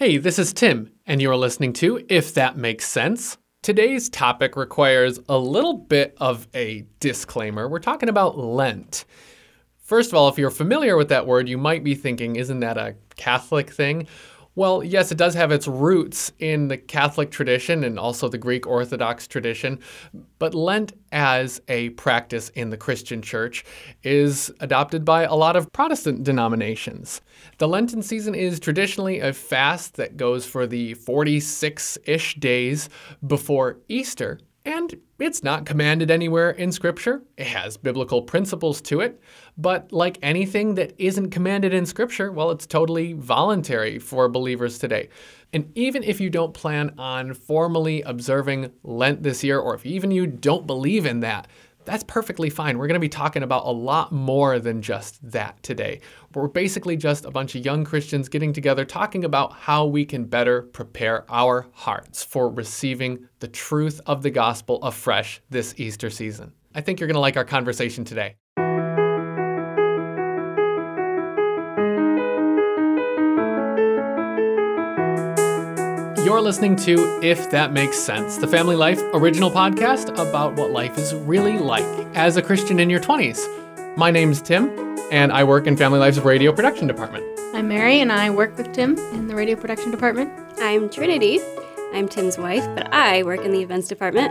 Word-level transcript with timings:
Hey, 0.00 0.16
this 0.16 0.38
is 0.38 0.54
Tim, 0.54 0.92
and 1.04 1.20
you're 1.20 1.36
listening 1.36 1.74
to 1.74 2.02
If 2.08 2.32
That 2.32 2.56
Makes 2.56 2.86
Sense. 2.86 3.36
Today's 3.62 4.08
topic 4.08 4.56
requires 4.56 5.20
a 5.28 5.36
little 5.36 5.74
bit 5.74 6.16
of 6.18 6.48
a 6.54 6.86
disclaimer. 7.00 7.68
We're 7.68 7.80
talking 7.80 8.08
about 8.08 8.38
Lent. 8.38 9.04
First 9.76 10.10
of 10.10 10.14
all, 10.14 10.30
if 10.30 10.38
you're 10.38 10.50
familiar 10.50 10.96
with 10.96 11.10
that 11.10 11.26
word, 11.26 11.50
you 11.50 11.58
might 11.58 11.84
be 11.84 11.94
thinking, 11.94 12.36
isn't 12.36 12.60
that 12.60 12.78
a 12.78 12.96
Catholic 13.16 13.68
thing? 13.70 14.06
Well, 14.56 14.82
yes, 14.82 15.12
it 15.12 15.18
does 15.18 15.34
have 15.34 15.52
its 15.52 15.68
roots 15.68 16.32
in 16.40 16.68
the 16.68 16.76
Catholic 16.76 17.30
tradition 17.30 17.84
and 17.84 17.98
also 17.98 18.28
the 18.28 18.36
Greek 18.36 18.66
Orthodox 18.66 19.28
tradition, 19.28 19.78
but 20.40 20.54
Lent 20.54 20.92
as 21.12 21.60
a 21.68 21.90
practice 21.90 22.48
in 22.50 22.70
the 22.70 22.76
Christian 22.76 23.22
church 23.22 23.64
is 24.02 24.50
adopted 24.58 25.04
by 25.04 25.22
a 25.22 25.34
lot 25.34 25.54
of 25.54 25.72
Protestant 25.72 26.24
denominations. 26.24 27.20
The 27.58 27.68
Lenten 27.68 28.02
season 28.02 28.34
is 28.34 28.58
traditionally 28.58 29.20
a 29.20 29.32
fast 29.32 29.94
that 29.94 30.16
goes 30.16 30.46
for 30.46 30.66
the 30.66 30.94
46 30.94 31.98
ish 32.04 32.34
days 32.34 32.88
before 33.24 33.78
Easter, 33.88 34.40
and 34.64 34.94
it's 35.18 35.42
not 35.42 35.64
commanded 35.64 36.10
anywhere 36.10 36.50
in 36.50 36.70
Scripture. 36.70 37.22
It 37.36 37.46
has 37.46 37.76
biblical 37.76 38.22
principles 38.22 38.80
to 38.82 39.00
it. 39.00 39.20
But 39.56 39.90
like 39.92 40.18
anything 40.22 40.74
that 40.74 40.94
isn't 40.98 41.30
commanded 41.30 41.72
in 41.72 41.86
Scripture, 41.86 42.30
well, 42.30 42.50
it's 42.50 42.66
totally 42.66 43.14
voluntary 43.14 43.98
for 43.98 44.28
believers 44.28 44.78
today. 44.78 45.08
And 45.52 45.72
even 45.74 46.02
if 46.02 46.20
you 46.20 46.30
don't 46.30 46.54
plan 46.54 46.94
on 46.98 47.34
formally 47.34 48.02
observing 48.02 48.72
Lent 48.82 49.22
this 49.22 49.42
year, 49.42 49.58
or 49.58 49.74
if 49.74 49.84
even 49.86 50.10
you 50.10 50.26
don't 50.26 50.66
believe 50.66 51.06
in 51.06 51.20
that, 51.20 51.48
that's 51.90 52.04
perfectly 52.04 52.50
fine. 52.50 52.78
We're 52.78 52.86
going 52.86 52.94
to 52.94 53.00
be 53.00 53.08
talking 53.08 53.42
about 53.42 53.66
a 53.66 53.72
lot 53.72 54.12
more 54.12 54.60
than 54.60 54.80
just 54.80 55.18
that 55.28 55.60
today. 55.64 56.00
We're 56.36 56.46
basically 56.46 56.96
just 56.96 57.24
a 57.24 57.32
bunch 57.32 57.56
of 57.56 57.64
young 57.64 57.84
Christians 57.84 58.28
getting 58.28 58.52
together 58.52 58.84
talking 58.84 59.24
about 59.24 59.52
how 59.52 59.86
we 59.86 60.04
can 60.04 60.24
better 60.24 60.62
prepare 60.62 61.24
our 61.28 61.66
hearts 61.72 62.22
for 62.22 62.48
receiving 62.48 63.26
the 63.40 63.48
truth 63.48 64.00
of 64.06 64.22
the 64.22 64.30
gospel 64.30 64.80
afresh 64.84 65.40
this 65.50 65.74
Easter 65.78 66.10
season. 66.10 66.52
I 66.76 66.80
think 66.80 67.00
you're 67.00 67.08
going 67.08 67.14
to 67.14 67.20
like 67.20 67.36
our 67.36 67.44
conversation 67.44 68.04
today. 68.04 68.36
You're 76.30 76.40
listening 76.40 76.76
to 76.76 77.18
If 77.24 77.50
That 77.50 77.72
Makes 77.72 77.96
Sense, 77.96 78.36
the 78.36 78.46
Family 78.46 78.76
Life 78.76 79.02
original 79.14 79.50
podcast 79.50 80.16
about 80.16 80.54
what 80.54 80.70
life 80.70 80.96
is 80.96 81.12
really 81.12 81.58
like 81.58 81.82
as 82.14 82.36
a 82.36 82.42
Christian 82.42 82.78
in 82.78 82.88
your 82.88 83.00
20s. 83.00 83.96
My 83.96 84.12
name's 84.12 84.40
Tim, 84.40 84.70
and 85.10 85.32
I 85.32 85.42
work 85.42 85.66
in 85.66 85.76
Family 85.76 85.98
Life's 85.98 86.18
radio 86.18 86.52
production 86.52 86.86
department. 86.86 87.24
I'm 87.52 87.66
Mary, 87.66 87.98
and 87.98 88.12
I 88.12 88.30
work 88.30 88.56
with 88.56 88.72
Tim 88.72 88.96
in 89.12 89.26
the 89.26 89.34
radio 89.34 89.56
production 89.56 89.90
department. 89.90 90.30
I'm 90.60 90.88
Trinity. 90.88 91.40
I'm 91.94 92.06
Tim's 92.06 92.38
wife, 92.38 92.64
but 92.76 92.94
I 92.94 93.24
work 93.24 93.40
in 93.40 93.50
the 93.50 93.60
events 93.60 93.88
department. 93.88 94.30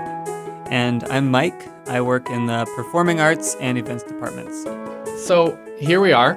And 0.72 1.03
I'm 1.09 1.30
Mike. 1.30 1.67
I 1.89 2.00
work 2.00 2.30
in 2.30 2.45
the 2.45 2.66
performing 2.78 3.19
arts 3.19 3.58
and 3.59 3.78
events 3.78 4.06
departments. 4.06 4.63
So 5.25 5.59
here 5.78 6.00
we 6.00 6.13
are, 6.13 6.36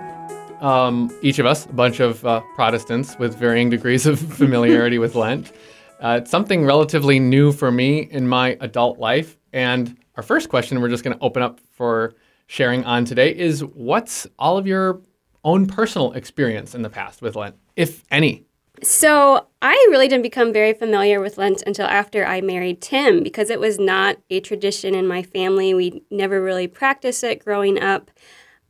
um, 0.62 1.10
each 1.22 1.38
of 1.38 1.44
us, 1.44 1.66
a 1.66 1.72
bunch 1.72 2.00
of 2.00 2.24
uh, 2.24 2.40
Protestants 2.54 3.18
with 3.18 3.36
varying 3.36 3.68
degrees 3.68 4.06
of 4.06 4.18
familiarity 4.36 4.98
with 4.98 5.14
Lent. 5.14 5.52
Uh, 6.00 6.20
it's 6.22 6.30
something 6.30 6.64
relatively 6.64 7.18
new 7.18 7.52
for 7.52 7.70
me 7.70 8.08
in 8.10 8.26
my 8.26 8.56
adult 8.60 8.98
life. 8.98 9.36
And 9.52 9.96
our 10.16 10.22
first 10.22 10.48
question 10.48 10.80
we're 10.80 10.88
just 10.88 11.04
going 11.04 11.16
to 11.16 11.22
open 11.22 11.42
up 11.42 11.60
for 11.72 12.14
sharing 12.46 12.84
on 12.84 13.04
today 13.04 13.36
is 13.36 13.64
what's 13.64 14.26
all 14.38 14.56
of 14.56 14.66
your 14.66 15.00
own 15.44 15.66
personal 15.66 16.12
experience 16.12 16.74
in 16.74 16.82
the 16.82 16.90
past 16.90 17.22
with 17.22 17.34
Lent, 17.34 17.56
if 17.76 18.04
any? 18.10 18.44
So, 18.82 19.46
I 19.60 19.72
really 19.90 20.08
didn't 20.08 20.24
become 20.24 20.52
very 20.52 20.72
familiar 20.72 21.20
with 21.20 21.38
Lent 21.38 21.62
until 21.66 21.86
after 21.86 22.26
I 22.26 22.40
married 22.40 22.80
Tim 22.80 23.22
because 23.22 23.48
it 23.48 23.60
was 23.60 23.78
not 23.78 24.16
a 24.28 24.40
tradition 24.40 24.94
in 24.94 25.06
my 25.06 25.22
family. 25.22 25.72
We 25.72 26.02
never 26.10 26.42
really 26.42 26.66
practiced 26.66 27.22
it 27.22 27.44
growing 27.44 27.80
up. 27.80 28.10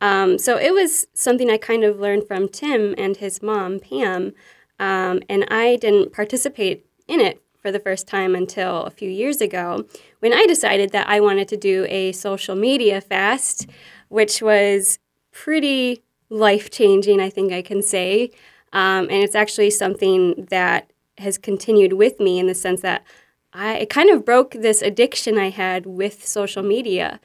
Um, 0.03 0.37
so 0.37 0.57
it 0.57 0.73
was 0.73 1.07
something 1.13 1.49
I 1.49 1.55
kind 1.55 1.85
of 1.85 1.97
learned 1.97 2.27
from 2.27 2.49
Tim 2.49 2.93
and 2.97 3.15
his 3.15 3.41
mom, 3.41 3.79
Pam, 3.79 4.33
um, 4.77 5.21
and 5.29 5.45
I 5.49 5.77
didn't 5.77 6.11
participate 6.11 6.85
in 7.07 7.21
it 7.21 7.41
for 7.61 7.71
the 7.71 7.79
first 7.79 8.05
time 8.05 8.35
until 8.35 8.83
a 8.83 8.91
few 8.91 9.09
years 9.09 9.39
ago 9.39 9.85
when 10.19 10.33
I 10.33 10.45
decided 10.45 10.91
that 10.91 11.07
I 11.07 11.21
wanted 11.21 11.47
to 11.47 11.57
do 11.57 11.85
a 11.87 12.11
social 12.11 12.53
media 12.53 12.99
fast, 12.99 13.65
which 14.09 14.41
was 14.41 14.99
pretty 15.31 16.03
life 16.29 16.69
changing, 16.69 17.21
I 17.21 17.29
think 17.29 17.53
I 17.53 17.61
can 17.61 17.81
say. 17.81 18.31
Um, 18.73 19.05
and 19.05 19.23
it's 19.23 19.35
actually 19.35 19.69
something 19.69 20.47
that 20.49 20.91
has 21.19 21.37
continued 21.37 21.93
with 21.93 22.19
me 22.19 22.39
in 22.39 22.47
the 22.47 22.55
sense 22.55 22.81
that 22.81 23.05
I 23.53 23.75
it 23.75 23.89
kind 23.89 24.09
of 24.09 24.25
broke 24.25 24.51
this 24.51 24.81
addiction 24.81 25.37
I 25.37 25.49
had 25.49 25.85
with 25.85 26.27
social 26.27 26.63
media. 26.63 27.21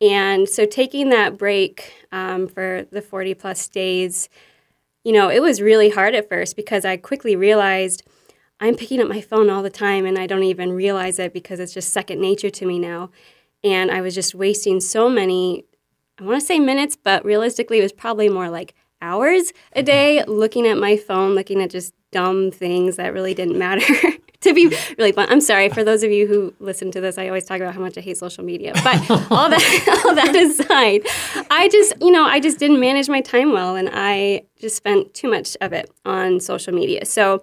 And 0.00 0.48
so 0.48 0.64
taking 0.64 1.10
that 1.10 1.36
break 1.36 1.92
um, 2.10 2.48
for 2.48 2.86
the 2.90 3.02
40 3.02 3.34
plus 3.34 3.68
days, 3.68 4.28
you 5.04 5.12
know, 5.12 5.28
it 5.28 5.40
was 5.40 5.60
really 5.60 5.90
hard 5.90 6.14
at 6.14 6.28
first 6.28 6.56
because 6.56 6.84
I 6.84 6.96
quickly 6.96 7.36
realized 7.36 8.02
I'm 8.60 8.76
picking 8.76 9.00
up 9.00 9.08
my 9.08 9.20
phone 9.20 9.50
all 9.50 9.62
the 9.62 9.70
time 9.70 10.04
and 10.06 10.18
I 10.18 10.26
don't 10.26 10.42
even 10.42 10.72
realize 10.72 11.18
it 11.18 11.32
because 11.32 11.60
it's 11.60 11.72
just 11.72 11.92
second 11.92 12.20
nature 12.20 12.50
to 12.50 12.66
me 12.66 12.78
now. 12.78 13.10
And 13.62 13.90
I 13.90 14.00
was 14.00 14.14
just 14.14 14.34
wasting 14.34 14.80
so 14.80 15.08
many, 15.08 15.64
I 16.18 16.24
want 16.24 16.40
to 16.40 16.46
say 16.46 16.58
minutes, 16.58 16.96
but 16.96 17.24
realistically, 17.24 17.78
it 17.78 17.82
was 17.82 17.92
probably 17.92 18.28
more 18.28 18.48
like 18.48 18.74
hours 19.02 19.52
a 19.72 19.82
day 19.82 20.24
looking 20.24 20.66
at 20.66 20.78
my 20.78 20.96
phone, 20.96 21.34
looking 21.34 21.60
at 21.62 21.70
just 21.70 21.94
dumb 22.10 22.50
things 22.50 22.96
that 22.96 23.12
really 23.12 23.34
didn't 23.34 23.58
matter. 23.58 23.94
to 24.42 24.54
be 24.54 24.74
really 24.96 25.12
blunt, 25.12 25.30
I'm 25.30 25.40
sorry 25.40 25.68
for 25.68 25.84
those 25.84 26.02
of 26.02 26.10
you 26.10 26.26
who 26.26 26.54
listen 26.60 26.90
to 26.92 27.00
this. 27.00 27.18
I 27.18 27.26
always 27.26 27.44
talk 27.44 27.60
about 27.60 27.74
how 27.74 27.80
much 27.80 27.98
I 27.98 28.00
hate 28.00 28.16
social 28.16 28.42
media, 28.42 28.72
but 28.82 29.10
all 29.30 29.50
that 29.50 30.02
all 30.06 30.14
that 30.14 30.34
aside, 30.34 31.02
I 31.50 31.68
just 31.68 31.94
you 32.00 32.10
know 32.10 32.24
I 32.24 32.40
just 32.40 32.58
didn't 32.58 32.80
manage 32.80 33.08
my 33.08 33.20
time 33.20 33.52
well, 33.52 33.76
and 33.76 33.90
I 33.92 34.44
just 34.58 34.76
spent 34.76 35.12
too 35.12 35.28
much 35.28 35.56
of 35.60 35.72
it 35.72 35.90
on 36.04 36.40
social 36.40 36.74
media. 36.74 37.04
So. 37.04 37.42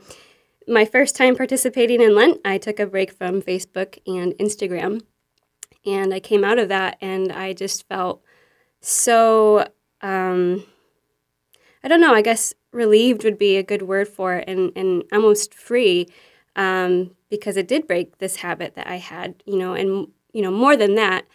My 0.69 0.83
first 0.83 1.15
time 1.15 1.37
participating 1.37 2.01
in 2.01 2.13
Lent, 2.13 2.41
I 2.43 2.57
took 2.57 2.77
a 2.77 2.85
break 2.85 3.13
from 3.13 3.41
Facebook 3.41 3.99
and 4.05 4.33
Instagram. 4.33 4.99
And 5.85 6.13
I 6.13 6.19
came 6.19 6.43
out 6.43 6.59
of 6.59 6.67
that 6.67 6.97
and 6.99 7.31
I 7.31 7.53
just 7.53 7.87
felt 7.87 8.21
so, 8.81 9.65
um, 10.01 10.65
I 11.81 11.87
don't 11.87 12.01
know, 12.01 12.13
I 12.13 12.21
guess 12.21 12.53
relieved 12.73 13.23
would 13.23 13.37
be 13.37 13.55
a 13.55 13.63
good 13.63 13.83
word 13.83 14.09
for 14.09 14.35
it 14.35 14.49
and, 14.49 14.73
and 14.75 15.03
almost 15.13 15.53
free 15.53 16.07
um, 16.57 17.11
because 17.29 17.55
it 17.55 17.67
did 17.67 17.87
break 17.87 18.17
this 18.17 18.37
habit 18.37 18.75
that 18.75 18.87
I 18.87 18.97
had, 18.97 19.41
you 19.45 19.57
know, 19.57 19.73
and 19.73 20.07
you 20.33 20.41
know 20.41 20.51
more 20.51 20.75
than 20.75 20.95
that, 20.95 21.25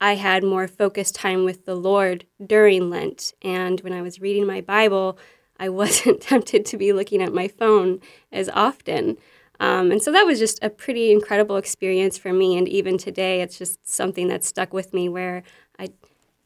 I 0.00 0.14
had 0.14 0.44
more 0.44 0.68
focused 0.68 1.16
time 1.16 1.44
with 1.44 1.66
the 1.66 1.74
Lord 1.74 2.24
during 2.44 2.88
Lent, 2.88 3.34
and 3.42 3.80
when 3.80 3.92
I 3.92 4.00
was 4.00 4.20
reading 4.20 4.46
my 4.46 4.60
Bible, 4.60 5.18
I 5.58 5.68
wasn't 5.80 6.22
tempted 6.22 6.64
to 6.66 6.78
be 6.78 6.92
looking 6.92 7.20
at 7.20 7.34
my 7.34 7.48
phone 7.48 8.00
as 8.32 8.48
often. 8.48 9.18
Um, 9.60 9.90
and 9.90 10.00
so 10.00 10.12
that 10.12 10.24
was 10.24 10.38
just 10.38 10.62
a 10.62 10.70
pretty 10.70 11.10
incredible 11.10 11.56
experience 11.56 12.16
for 12.16 12.32
me. 12.32 12.56
And 12.56 12.68
even 12.68 12.96
today, 12.96 13.40
it's 13.40 13.58
just 13.58 13.84
something 13.88 14.28
that 14.28 14.44
stuck 14.44 14.72
with 14.72 14.94
me 14.94 15.08
where 15.08 15.42
I, 15.80 15.88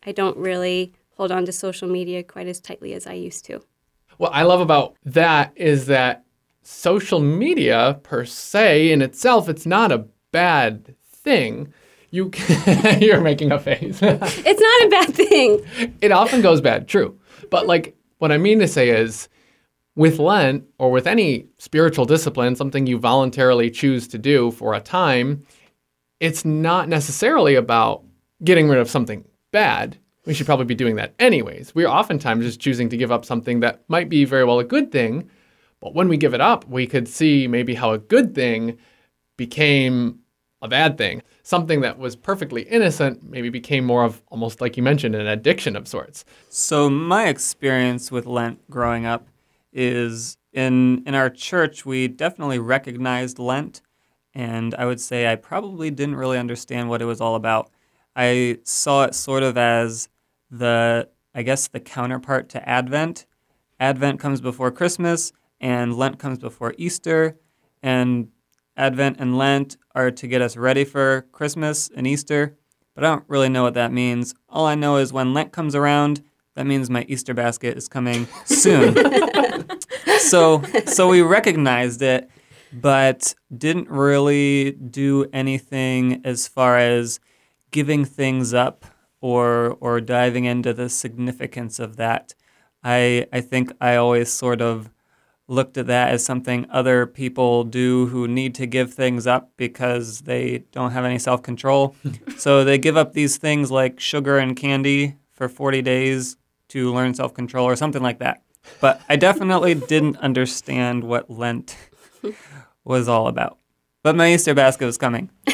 I 0.06 0.12
don't 0.12 0.36
really 0.38 0.94
hold 1.16 1.30
on 1.30 1.44
to 1.44 1.52
social 1.52 1.88
media 1.88 2.22
quite 2.22 2.46
as 2.46 2.58
tightly 2.58 2.94
as 2.94 3.06
I 3.06 3.12
used 3.12 3.44
to. 3.46 3.62
What 4.16 4.32
I 4.32 4.44
love 4.44 4.62
about 4.62 4.96
that 5.04 5.52
is 5.56 5.86
that 5.86 6.24
social 6.62 7.20
media 7.20 7.98
per 8.02 8.24
se 8.24 8.92
in 8.92 9.02
itself, 9.02 9.48
it's 9.48 9.66
not 9.66 9.92
a 9.92 10.06
bad 10.30 10.94
thing. 11.04 11.72
You 12.10 12.30
you're 13.00 13.20
making 13.20 13.52
a 13.52 13.58
face. 13.58 14.00
it's 14.02 14.60
not 14.60 14.82
a 14.82 14.88
bad 14.88 15.14
thing. 15.14 15.94
It 16.00 16.12
often 16.12 16.42
goes 16.42 16.60
bad, 16.60 16.88
true. 16.88 17.18
But 17.50 17.66
like 17.66 17.96
what 18.18 18.32
I 18.32 18.38
mean 18.38 18.58
to 18.60 18.68
say 18.68 18.90
is 18.90 19.28
with 19.94 20.18
Lent 20.18 20.64
or 20.78 20.90
with 20.90 21.06
any 21.06 21.46
spiritual 21.58 22.04
discipline, 22.04 22.56
something 22.56 22.86
you 22.86 22.98
voluntarily 22.98 23.70
choose 23.70 24.08
to 24.08 24.18
do 24.18 24.50
for 24.52 24.74
a 24.74 24.80
time, 24.80 25.44
it's 26.20 26.44
not 26.44 26.88
necessarily 26.88 27.54
about 27.54 28.04
getting 28.44 28.68
rid 28.68 28.78
of 28.78 28.88
something 28.88 29.24
bad. 29.50 29.98
We 30.24 30.34
should 30.34 30.46
probably 30.46 30.66
be 30.66 30.74
doing 30.74 30.96
that 30.96 31.14
anyways. 31.18 31.74
We're 31.74 31.88
oftentimes 31.88 32.44
just 32.44 32.60
choosing 32.60 32.88
to 32.90 32.96
give 32.96 33.10
up 33.10 33.24
something 33.24 33.60
that 33.60 33.82
might 33.88 34.08
be 34.08 34.24
very 34.24 34.44
well 34.44 34.60
a 34.60 34.64
good 34.64 34.92
thing 34.92 35.28
but 35.82 35.94
when 35.94 36.08
we 36.08 36.16
give 36.16 36.32
it 36.32 36.40
up, 36.40 36.66
we 36.68 36.86
could 36.86 37.08
see 37.08 37.48
maybe 37.48 37.74
how 37.74 37.92
a 37.92 37.98
good 37.98 38.34
thing 38.34 38.78
became 39.36 40.20
a 40.62 40.68
bad 40.68 40.96
thing. 40.96 41.22
Something 41.42 41.80
that 41.80 41.98
was 41.98 42.14
perfectly 42.14 42.62
innocent 42.62 43.28
maybe 43.28 43.50
became 43.50 43.84
more 43.84 44.04
of 44.04 44.22
almost 44.28 44.60
like 44.60 44.76
you 44.76 44.82
mentioned, 44.82 45.16
an 45.16 45.26
addiction 45.26 45.74
of 45.74 45.88
sorts. 45.88 46.24
So 46.48 46.88
my 46.88 47.26
experience 47.26 48.12
with 48.12 48.26
Lent 48.26 48.70
growing 48.70 49.06
up 49.06 49.26
is 49.72 50.38
in 50.52 51.02
in 51.04 51.14
our 51.14 51.30
church 51.30 51.84
we 51.84 52.06
definitely 52.06 52.58
recognized 52.58 53.38
Lent 53.38 53.80
and 54.34 54.74
I 54.76 54.84
would 54.86 55.00
say 55.00 55.26
I 55.26 55.34
probably 55.36 55.90
didn't 55.90 56.16
really 56.16 56.38
understand 56.38 56.90
what 56.90 57.02
it 57.02 57.06
was 57.06 57.20
all 57.20 57.34
about. 57.34 57.70
I 58.14 58.58
saw 58.62 59.04
it 59.04 59.14
sort 59.16 59.42
of 59.42 59.58
as 59.58 60.08
the 60.48 61.08
I 61.34 61.42
guess 61.42 61.66
the 61.66 61.80
counterpart 61.80 62.50
to 62.50 62.68
Advent. 62.68 63.26
Advent 63.80 64.20
comes 64.20 64.40
before 64.40 64.70
Christmas 64.70 65.32
and 65.62 65.96
Lent 65.96 66.18
comes 66.18 66.38
before 66.38 66.74
Easter, 66.76 67.38
and 67.82 68.28
Advent 68.76 69.16
and 69.20 69.38
Lent 69.38 69.76
are 69.94 70.10
to 70.10 70.26
get 70.26 70.42
us 70.42 70.56
ready 70.56 70.84
for 70.84 71.26
Christmas 71.32 71.88
and 71.94 72.06
Easter, 72.06 72.58
but 72.94 73.04
I 73.04 73.08
don't 73.08 73.24
really 73.28 73.48
know 73.48 73.62
what 73.62 73.74
that 73.74 73.92
means. 73.92 74.34
All 74.48 74.66
I 74.66 74.74
know 74.74 74.96
is 74.96 75.12
when 75.12 75.32
Lent 75.32 75.52
comes 75.52 75.74
around, 75.74 76.22
that 76.56 76.66
means 76.66 76.90
my 76.90 77.06
Easter 77.08 77.32
basket 77.32 77.78
is 77.78 77.88
coming 77.88 78.26
soon. 78.44 78.96
so, 80.18 80.62
so 80.86 81.08
we 81.08 81.22
recognized 81.22 82.02
it, 82.02 82.28
but 82.72 83.34
didn't 83.56 83.88
really 83.88 84.72
do 84.72 85.26
anything 85.32 86.20
as 86.24 86.48
far 86.48 86.76
as 86.76 87.20
giving 87.70 88.04
things 88.04 88.52
up 88.52 88.84
or 89.20 89.78
or 89.80 90.00
diving 90.00 90.44
into 90.44 90.74
the 90.74 90.88
significance 90.88 91.78
of 91.78 91.96
that. 91.96 92.34
I 92.82 93.26
I 93.32 93.40
think 93.40 93.72
I 93.80 93.96
always 93.96 94.30
sort 94.30 94.60
of 94.60 94.90
looked 95.48 95.76
at 95.76 95.86
that 95.88 96.10
as 96.10 96.24
something 96.24 96.66
other 96.70 97.06
people 97.06 97.64
do 97.64 98.06
who 98.06 98.26
need 98.28 98.54
to 98.54 98.66
give 98.66 98.94
things 98.94 99.26
up 99.26 99.50
because 99.56 100.20
they 100.20 100.64
don't 100.72 100.92
have 100.92 101.04
any 101.04 101.18
self 101.18 101.42
control. 101.42 101.94
Hmm. 102.02 102.12
so 102.38 102.64
they 102.64 102.78
give 102.78 102.96
up 102.96 103.12
these 103.12 103.36
things 103.38 103.70
like 103.70 104.00
sugar 104.00 104.38
and 104.38 104.56
candy 104.56 105.16
for 105.32 105.48
40 105.48 105.82
days 105.82 106.36
to 106.68 106.92
learn 106.92 107.12
self 107.14 107.34
control 107.34 107.66
or 107.66 107.76
something 107.76 108.02
like 108.02 108.18
that. 108.20 108.42
But 108.80 109.00
I 109.08 109.16
definitely 109.16 109.74
didn't 109.92 110.16
understand 110.18 111.04
what 111.04 111.28
Lent 111.28 111.76
was 112.84 113.08
all 113.08 113.26
about. 113.28 113.58
But 114.02 114.16
my 114.16 114.32
Easter 114.32 114.54
basket 114.54 114.86
was 114.86 114.96
coming. 114.98 115.30
Do 115.46 115.52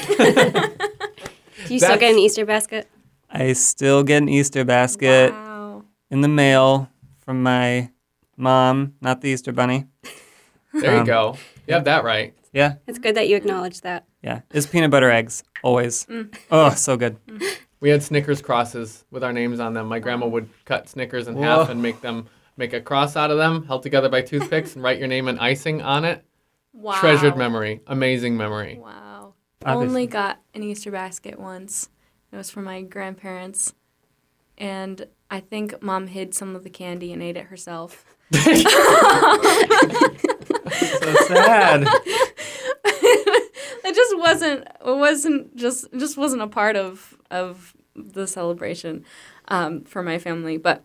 you 1.75 1.79
still 1.81 1.81
That's- 1.81 2.01
get 2.01 2.13
an 2.13 2.19
Easter 2.19 2.47
basket? 2.47 2.89
I 3.31 3.53
still 3.53 4.03
get 4.05 4.23
an 4.23 4.29
Easter 4.29 4.65
basket 4.65 5.33
Wow. 5.33 5.85
in 6.11 6.23
the 6.23 6.29
mail 6.29 6.89
from 7.19 7.43
my 7.43 7.91
mom, 8.39 8.95
not 9.01 9.21
the 9.21 9.29
Easter 9.31 9.53
bunny. 9.53 9.87
There 10.73 10.95
you 10.95 11.01
Um, 11.01 11.07
go. 11.07 11.37
You 11.67 11.75
have 11.75 11.85
that 11.85 12.05
right. 12.05 12.35
Yeah, 12.53 12.77
It's 12.87 12.99
good 12.99 13.15
that 13.17 13.29
you 13.29 13.37
acknowledge 13.37 13.83
that. 13.83 14.05
yeah. 14.23 14.41
It's 14.51 14.67
peanut 14.67 14.91
butter 14.91 15.11
eggs, 15.11 15.43
always. 15.63 16.07
Oh, 16.51 16.71
so 16.71 16.97
good. 16.97 17.19
We 17.81 17.91
had 17.91 18.03
Snickers 18.03 18.41
crosses 18.41 19.05
with 19.11 19.23
our 19.23 19.33
names 19.33 19.61
on 19.61 19.75
them. 19.75 19.87
My 19.87 19.99
grandma 19.99 20.27
would 20.27 20.49
cut 20.65 20.89
Snickers 20.89 21.29
in 21.29 21.35
Whoa. 21.35 21.43
half 21.43 21.69
and 21.69 21.83
make 21.83 22.01
them 22.01 22.27
make 22.57 22.73
a 22.73 22.81
cross 22.81 23.17
out 23.17 23.31
of 23.31 23.37
them, 23.39 23.65
held 23.67 23.83
together 23.85 24.09
by 24.09 24.23
toothpicks, 24.23 24.75
and 24.75 24.83
write 24.83 24.99
your 24.99 25.07
name 25.09 25.29
and 25.29 25.39
icing 25.39 25.81
on 25.83 26.05
it. 26.05 26.25
Wow. 26.73 26.95
Treasured 26.99 27.37
memory, 27.37 27.81
amazing 27.87 28.37
memory. 28.37 28.79
Wow. 28.83 29.35
Obviously. 29.65 29.87
Only 29.89 30.07
got 30.07 30.41
an 30.55 30.63
Easter 30.63 30.91
basket 30.91 31.39
once. 31.39 31.89
It 32.33 32.37
was 32.37 32.51
from 32.51 32.65
my 32.65 32.83
grandparents. 32.83 33.75
And 34.57 35.07
I 35.31 35.41
think 35.41 35.83
mom 35.83 36.07
hid 36.09 36.35
some 36.35 36.57
of 36.57 36.65
the 36.65 36.71
candy 36.71 37.13
and 37.13 37.23
ate 37.23 37.37
it 37.37 37.47
herself. 37.47 38.05
So 40.69 41.15
sad. 41.27 41.87
it 42.85 43.95
just 43.95 44.19
wasn't 44.19 44.65
it 44.65 44.97
wasn't 44.97 45.57
just 45.57 45.87
just 45.97 46.17
wasn't 46.17 46.43
a 46.43 46.47
part 46.47 46.77
of 46.77 47.17
of 47.31 47.75
the 47.95 48.27
celebration 48.27 49.05
um, 49.49 49.83
for 49.85 50.03
my 50.03 50.19
family 50.19 50.57
but 50.57 50.85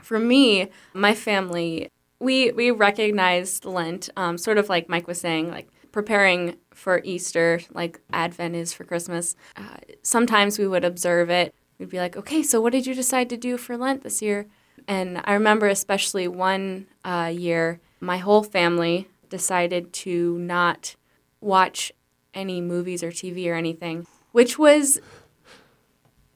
for 0.00 0.18
me 0.18 0.68
my 0.92 1.14
family 1.14 1.90
we 2.20 2.52
we 2.52 2.70
recognized 2.70 3.64
lent 3.64 4.10
um, 4.16 4.38
sort 4.38 4.58
of 4.58 4.68
like 4.68 4.88
mike 4.88 5.06
was 5.08 5.20
saying 5.20 5.50
like 5.50 5.68
preparing 5.90 6.56
for 6.72 7.00
easter 7.04 7.60
like 7.72 8.00
advent 8.12 8.54
is 8.54 8.72
for 8.72 8.84
christmas 8.84 9.34
uh, 9.56 9.76
sometimes 10.02 10.58
we 10.58 10.68
would 10.68 10.84
observe 10.84 11.30
it 11.30 11.54
we'd 11.78 11.88
be 11.88 11.98
like 11.98 12.16
okay 12.16 12.42
so 12.42 12.60
what 12.60 12.72
did 12.72 12.86
you 12.86 12.94
decide 12.94 13.28
to 13.30 13.36
do 13.36 13.56
for 13.56 13.76
lent 13.76 14.02
this 14.02 14.22
year? 14.22 14.46
And 14.86 15.20
i 15.24 15.32
remember 15.34 15.66
especially 15.68 16.28
one 16.28 16.86
uh, 17.04 17.32
year 17.34 17.80
my 18.00 18.18
whole 18.18 18.42
family 18.42 19.08
decided 19.28 19.92
to 19.92 20.38
not 20.38 20.96
watch 21.40 21.92
any 22.34 22.60
movies 22.60 23.02
or 23.02 23.10
TV 23.10 23.48
or 23.50 23.54
anything, 23.54 24.06
which 24.32 24.58
was 24.58 25.00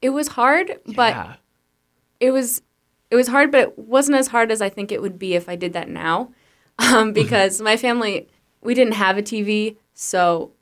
it 0.01 0.11
was 0.11 0.29
hard, 0.29 0.79
but 0.95 1.39
it 2.21 2.31
was 2.31 2.63
it 3.11 3.17
was 3.17 3.29
hard, 3.29 3.53
but 3.53 3.61
it 3.61 3.79
wasn't 3.79 4.19
as 4.19 4.29
hard 4.29 4.51
as 4.51 4.63
I 4.63 4.69
think 4.69 4.91
it 4.91 5.03
would 5.03 5.19
be 5.19 5.35
if 5.35 5.49
I 5.49 5.57
did 5.57 5.73
that 5.75 5.89
now, 5.89 6.33
um, 6.79 7.13
because 7.13 7.61
my 7.61 7.77
family 7.77 8.29
we 8.61 8.75
didn't 8.75 8.95
have 8.95 9.19
a 9.19 9.23
TV, 9.23 9.77
so 9.95 10.53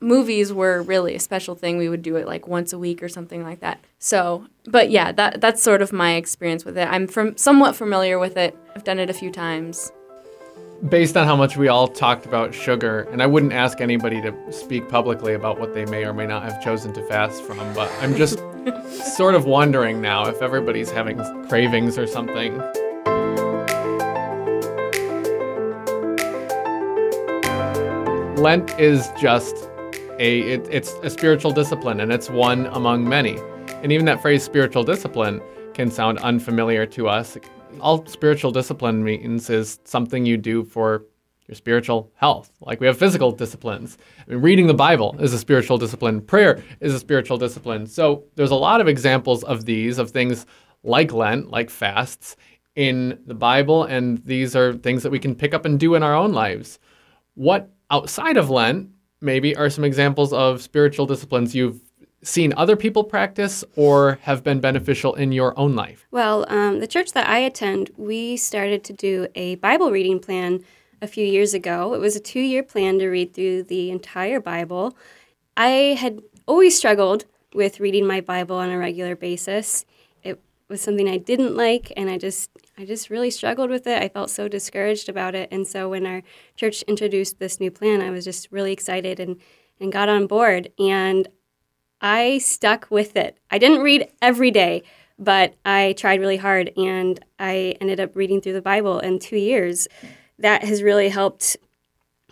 movies 0.00 0.52
were 0.52 0.82
really 0.82 1.14
a 1.14 1.20
special 1.20 1.54
thing. 1.54 1.78
We 1.78 1.88
would 1.88 2.02
do 2.02 2.16
it 2.16 2.26
like 2.26 2.46
once 2.46 2.72
a 2.72 2.78
week 2.78 3.02
or 3.02 3.08
something 3.08 3.42
like 3.42 3.60
that. 3.60 3.80
So, 3.98 4.46
but 4.66 4.90
yeah, 4.90 5.12
that 5.12 5.40
that's 5.40 5.62
sort 5.62 5.82
of 5.82 5.92
my 5.92 6.14
experience 6.14 6.64
with 6.64 6.76
it. 6.76 6.88
I'm 6.88 7.06
from 7.06 7.36
somewhat 7.36 7.74
familiar 7.74 8.18
with 8.18 8.36
it. 8.36 8.56
I've 8.74 8.84
done 8.84 8.98
it 8.98 9.10
a 9.10 9.14
few 9.14 9.30
times. 9.30 9.92
Based 10.88 11.16
on 11.16 11.26
how 11.26 11.36
much 11.36 11.56
we 11.56 11.68
all 11.68 11.88
talked 11.88 12.26
about 12.26 12.52
sugar, 12.52 13.08
and 13.10 13.22
I 13.22 13.26
wouldn't 13.26 13.52
ask 13.52 13.80
anybody 13.80 14.20
to 14.20 14.34
speak 14.52 14.88
publicly 14.88 15.32
about 15.32 15.58
what 15.58 15.72
they 15.72 15.86
may 15.86 16.04
or 16.04 16.12
may 16.12 16.26
not 16.26 16.42
have 16.42 16.62
chosen 16.62 16.92
to 16.94 17.02
fast 17.06 17.42
from, 17.44 17.58
but 17.74 17.90
I'm 18.00 18.14
just 18.16 18.38
sort 19.16 19.34
of 19.34 19.46
wondering 19.46 20.02
now 20.02 20.26
if 20.26 20.42
everybody's 20.42 20.90
having 20.90 21.18
cravings 21.48 21.96
or 21.96 22.06
something. 22.06 22.58
Lent 28.36 28.78
is 28.78 29.08
just 29.18 29.70
a 30.18 30.40
it, 30.40 30.68
it's 30.70 30.92
a 31.02 31.10
spiritual 31.10 31.50
discipline 31.50 32.00
and 32.00 32.12
it's 32.12 32.30
one 32.30 32.66
among 32.66 33.08
many. 33.08 33.38
And 33.82 33.92
even 33.92 34.06
that 34.06 34.22
phrase 34.22 34.42
spiritual 34.42 34.84
discipline 34.84 35.40
can 35.74 35.90
sound 35.90 36.18
unfamiliar 36.18 36.86
to 36.86 37.08
us. 37.08 37.36
All 37.80 38.06
spiritual 38.06 38.52
discipline 38.52 39.02
means 39.02 39.50
is 39.50 39.80
something 39.84 40.24
you 40.24 40.36
do 40.36 40.64
for 40.64 41.04
your 41.48 41.54
spiritual 41.54 42.10
health. 42.14 42.50
Like 42.60 42.80
we 42.80 42.86
have 42.86 42.96
physical 42.96 43.32
disciplines. 43.32 43.98
I 44.26 44.30
mean, 44.30 44.40
reading 44.40 44.66
the 44.66 44.74
Bible 44.74 45.16
is 45.18 45.32
a 45.32 45.38
spiritual 45.38 45.78
discipline. 45.78 46.20
Prayer 46.20 46.62
is 46.80 46.94
a 46.94 46.98
spiritual 46.98 47.36
discipline. 47.36 47.86
So 47.86 48.24
there's 48.36 48.50
a 48.50 48.56
lot 48.56 48.80
of 48.80 48.88
examples 48.88 49.44
of 49.44 49.64
these, 49.64 49.98
of 49.98 50.10
things 50.10 50.46
like 50.82 51.12
Lent, 51.12 51.50
like 51.50 51.70
fasts 51.70 52.36
in 52.76 53.18
the 53.26 53.34
Bible. 53.34 53.84
And 53.84 54.18
these 54.24 54.56
are 54.56 54.74
things 54.74 55.02
that 55.02 55.10
we 55.10 55.18
can 55.18 55.34
pick 55.34 55.52
up 55.52 55.64
and 55.64 55.78
do 55.78 55.94
in 55.94 56.02
our 56.02 56.14
own 56.14 56.32
lives. 56.32 56.78
What 57.34 57.70
outside 57.90 58.36
of 58.36 58.48
Lent 58.48 58.90
maybe 59.24 59.56
are 59.56 59.70
some 59.70 59.84
examples 59.84 60.32
of 60.32 60.62
spiritual 60.62 61.06
disciplines 61.06 61.54
you've 61.54 61.80
seen 62.22 62.54
other 62.56 62.76
people 62.76 63.04
practice 63.04 63.64
or 63.76 64.18
have 64.22 64.42
been 64.42 64.60
beneficial 64.60 65.14
in 65.14 65.32
your 65.32 65.58
own 65.58 65.74
life? 65.74 66.06
Well, 66.10 66.46
um, 66.48 66.80
the 66.80 66.86
church 66.86 67.12
that 67.12 67.28
I 67.28 67.38
attend, 67.38 67.90
we 67.96 68.36
started 68.36 68.84
to 68.84 68.92
do 68.92 69.28
a 69.34 69.56
Bible 69.56 69.90
reading 69.90 70.20
plan 70.20 70.64
a 71.02 71.06
few 71.06 71.24
years 71.24 71.54
ago. 71.54 71.94
It 71.94 72.00
was 72.00 72.16
a 72.16 72.20
two 72.20 72.40
year 72.40 72.62
plan 72.62 72.98
to 72.98 73.08
read 73.08 73.34
through 73.34 73.64
the 73.64 73.90
entire 73.90 74.40
Bible. 74.40 74.96
I 75.56 75.96
had 75.98 76.22
always 76.46 76.76
struggled 76.76 77.26
with 77.54 77.78
reading 77.78 78.06
my 78.06 78.20
Bible 78.20 78.56
on 78.56 78.70
a 78.70 78.78
regular 78.78 79.14
basis. 79.14 79.84
It 80.22 80.40
was 80.68 80.80
something 80.80 81.08
I 81.08 81.18
didn't 81.18 81.56
like, 81.56 81.92
and 81.96 82.10
I 82.10 82.18
just 82.18 82.50
I 82.76 82.84
just 82.84 83.10
really 83.10 83.30
struggled 83.30 83.70
with 83.70 83.86
it. 83.86 84.02
I 84.02 84.08
felt 84.08 84.30
so 84.30 84.48
discouraged 84.48 85.08
about 85.08 85.34
it, 85.34 85.48
and 85.52 85.66
so 85.66 85.90
when 85.90 86.06
our 86.06 86.22
church 86.56 86.82
introduced 86.82 87.38
this 87.38 87.60
new 87.60 87.70
plan, 87.70 88.00
I 88.00 88.10
was 88.10 88.24
just 88.24 88.48
really 88.50 88.72
excited 88.72 89.20
and 89.20 89.40
and 89.80 89.92
got 89.92 90.08
on 90.08 90.26
board. 90.26 90.70
And 90.78 91.28
I 92.00 92.38
stuck 92.38 92.88
with 92.90 93.16
it. 93.16 93.38
I 93.50 93.58
didn't 93.58 93.82
read 93.82 94.10
every 94.20 94.50
day, 94.50 94.82
but 95.18 95.54
I 95.64 95.94
tried 95.96 96.20
really 96.20 96.36
hard 96.36 96.70
and 96.76 97.18
I 97.38 97.76
ended 97.80 98.00
up 98.00 98.16
reading 98.16 98.40
through 98.40 98.52
the 98.54 98.62
Bible 98.62 98.98
in 98.98 99.18
two 99.18 99.36
years. 99.36 99.88
That 100.38 100.64
has 100.64 100.82
really 100.82 101.08
helped 101.08 101.56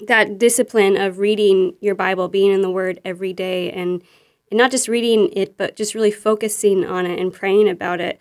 that 0.07 0.39
discipline 0.39 0.97
of 0.97 1.19
reading 1.19 1.75
your 1.81 1.95
Bible, 1.95 2.29
being 2.29 2.53
in 2.53 2.63
the 2.63 2.71
Word 2.71 3.01
every 3.05 3.33
day, 3.33 3.71
and, 3.71 4.03
and 4.51 4.59
not 4.59 4.73
just 4.73 4.89
reading 4.89 5.31
it, 5.33 5.57
but 5.57 5.77
just 5.77 5.95
really 5.95 6.11
focusing 6.11 6.85
on 6.85 7.07
it 7.07 7.21
and 7.21 7.33
praying 7.33 7.69
about 7.69 8.01
it, 8.01 8.21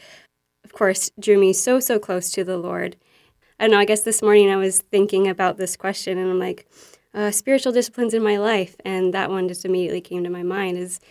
of 0.71 0.77
course, 0.77 1.11
drew 1.19 1.37
me 1.37 1.51
so, 1.51 1.81
so 1.81 1.99
close 1.99 2.31
to 2.31 2.45
the 2.45 2.55
Lord. 2.55 2.95
I 3.59 3.65
don't 3.65 3.71
know, 3.71 3.77
I 3.79 3.83
guess 3.85 4.03
this 4.03 4.21
morning 4.21 4.49
I 4.49 4.55
was 4.55 4.79
thinking 4.79 5.27
about 5.27 5.57
this 5.57 5.75
question 5.75 6.17
and 6.17 6.31
I'm 6.31 6.39
like, 6.39 6.65
uh, 7.13 7.29
spiritual 7.29 7.73
disciplines 7.73 8.13
in 8.13 8.23
my 8.23 8.37
life. 8.37 8.77
And 8.85 9.13
that 9.13 9.29
one 9.29 9.49
just 9.49 9.65
immediately 9.65 9.99
came 9.99 10.23
to 10.23 10.29
my 10.29 10.43
mind 10.43 10.77
is 10.77 11.01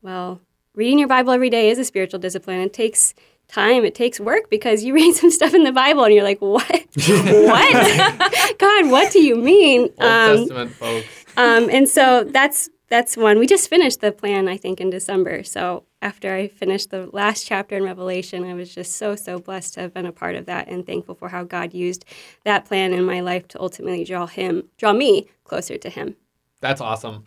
well, 0.00 0.40
reading 0.74 0.98
your 0.98 1.08
Bible 1.08 1.30
every 1.34 1.50
day 1.50 1.68
is 1.68 1.78
a 1.78 1.84
spiritual 1.84 2.18
discipline. 2.20 2.60
It 2.60 2.72
takes 2.72 3.12
time, 3.48 3.84
it 3.84 3.94
takes 3.94 4.18
work 4.18 4.48
because 4.48 4.82
you 4.82 4.94
read 5.00 5.14
some 5.14 5.30
stuff 5.30 5.52
in 5.52 5.62
the 5.64 5.72
Bible 5.72 6.04
and 6.04 6.14
you're 6.14 6.24
like, 6.24 6.40
what? 6.40 6.64
what? 6.96 8.54
God, 8.58 8.90
what 8.90 9.12
do 9.12 9.20
you 9.22 9.36
mean? 9.36 9.82
Old 9.82 10.00
Um, 10.00 10.36
Testament 10.38 10.70
folks. 10.76 11.06
um, 11.36 11.68
and 11.70 11.86
so 11.86 12.24
that's 12.24 12.70
that's 12.88 13.14
one. 13.16 13.38
We 13.38 13.46
just 13.46 13.68
finished 13.68 14.00
the 14.00 14.10
plan, 14.10 14.48
I 14.48 14.56
think, 14.56 14.80
in 14.80 14.88
December. 14.90 15.44
So 15.44 15.84
after 16.02 16.34
I 16.34 16.48
finished 16.48 16.90
the 16.90 17.08
last 17.12 17.46
chapter 17.46 17.76
in 17.76 17.84
Revelation, 17.84 18.44
I 18.44 18.54
was 18.54 18.74
just 18.74 18.96
so 18.96 19.16
so 19.16 19.38
blessed 19.38 19.74
to 19.74 19.80
have 19.80 19.94
been 19.94 20.04
a 20.04 20.12
part 20.12 20.34
of 20.34 20.46
that 20.46 20.68
and 20.68 20.84
thankful 20.84 21.14
for 21.14 21.28
how 21.28 21.44
God 21.44 21.72
used 21.72 22.04
that 22.44 22.66
plan 22.66 22.92
in 22.92 23.04
my 23.04 23.20
life 23.20 23.48
to 23.48 23.60
ultimately 23.60 24.04
draw 24.04 24.26
him, 24.26 24.68
draw 24.76 24.92
me 24.92 25.28
closer 25.44 25.78
to 25.78 25.88
Him. 25.88 26.16
That's 26.60 26.80
awesome. 26.80 27.26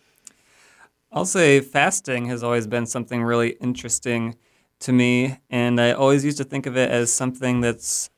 I'll 1.12 1.26
say 1.26 1.62
fasting 1.62 2.26
has 2.26 2.44
always 2.44 2.68
been 2.68 2.86
something 2.86 3.24
really 3.24 3.52
interesting 3.62 4.36
to 4.80 4.92
me, 4.92 5.38
and 5.50 5.80
I 5.80 5.92
always 5.94 6.26
used 6.26 6.38
to 6.40 6.44
think 6.44 6.66
of 6.66 6.76
it 6.76 6.92
as 6.92 7.14
something 7.14 7.62
that's 7.62 8.10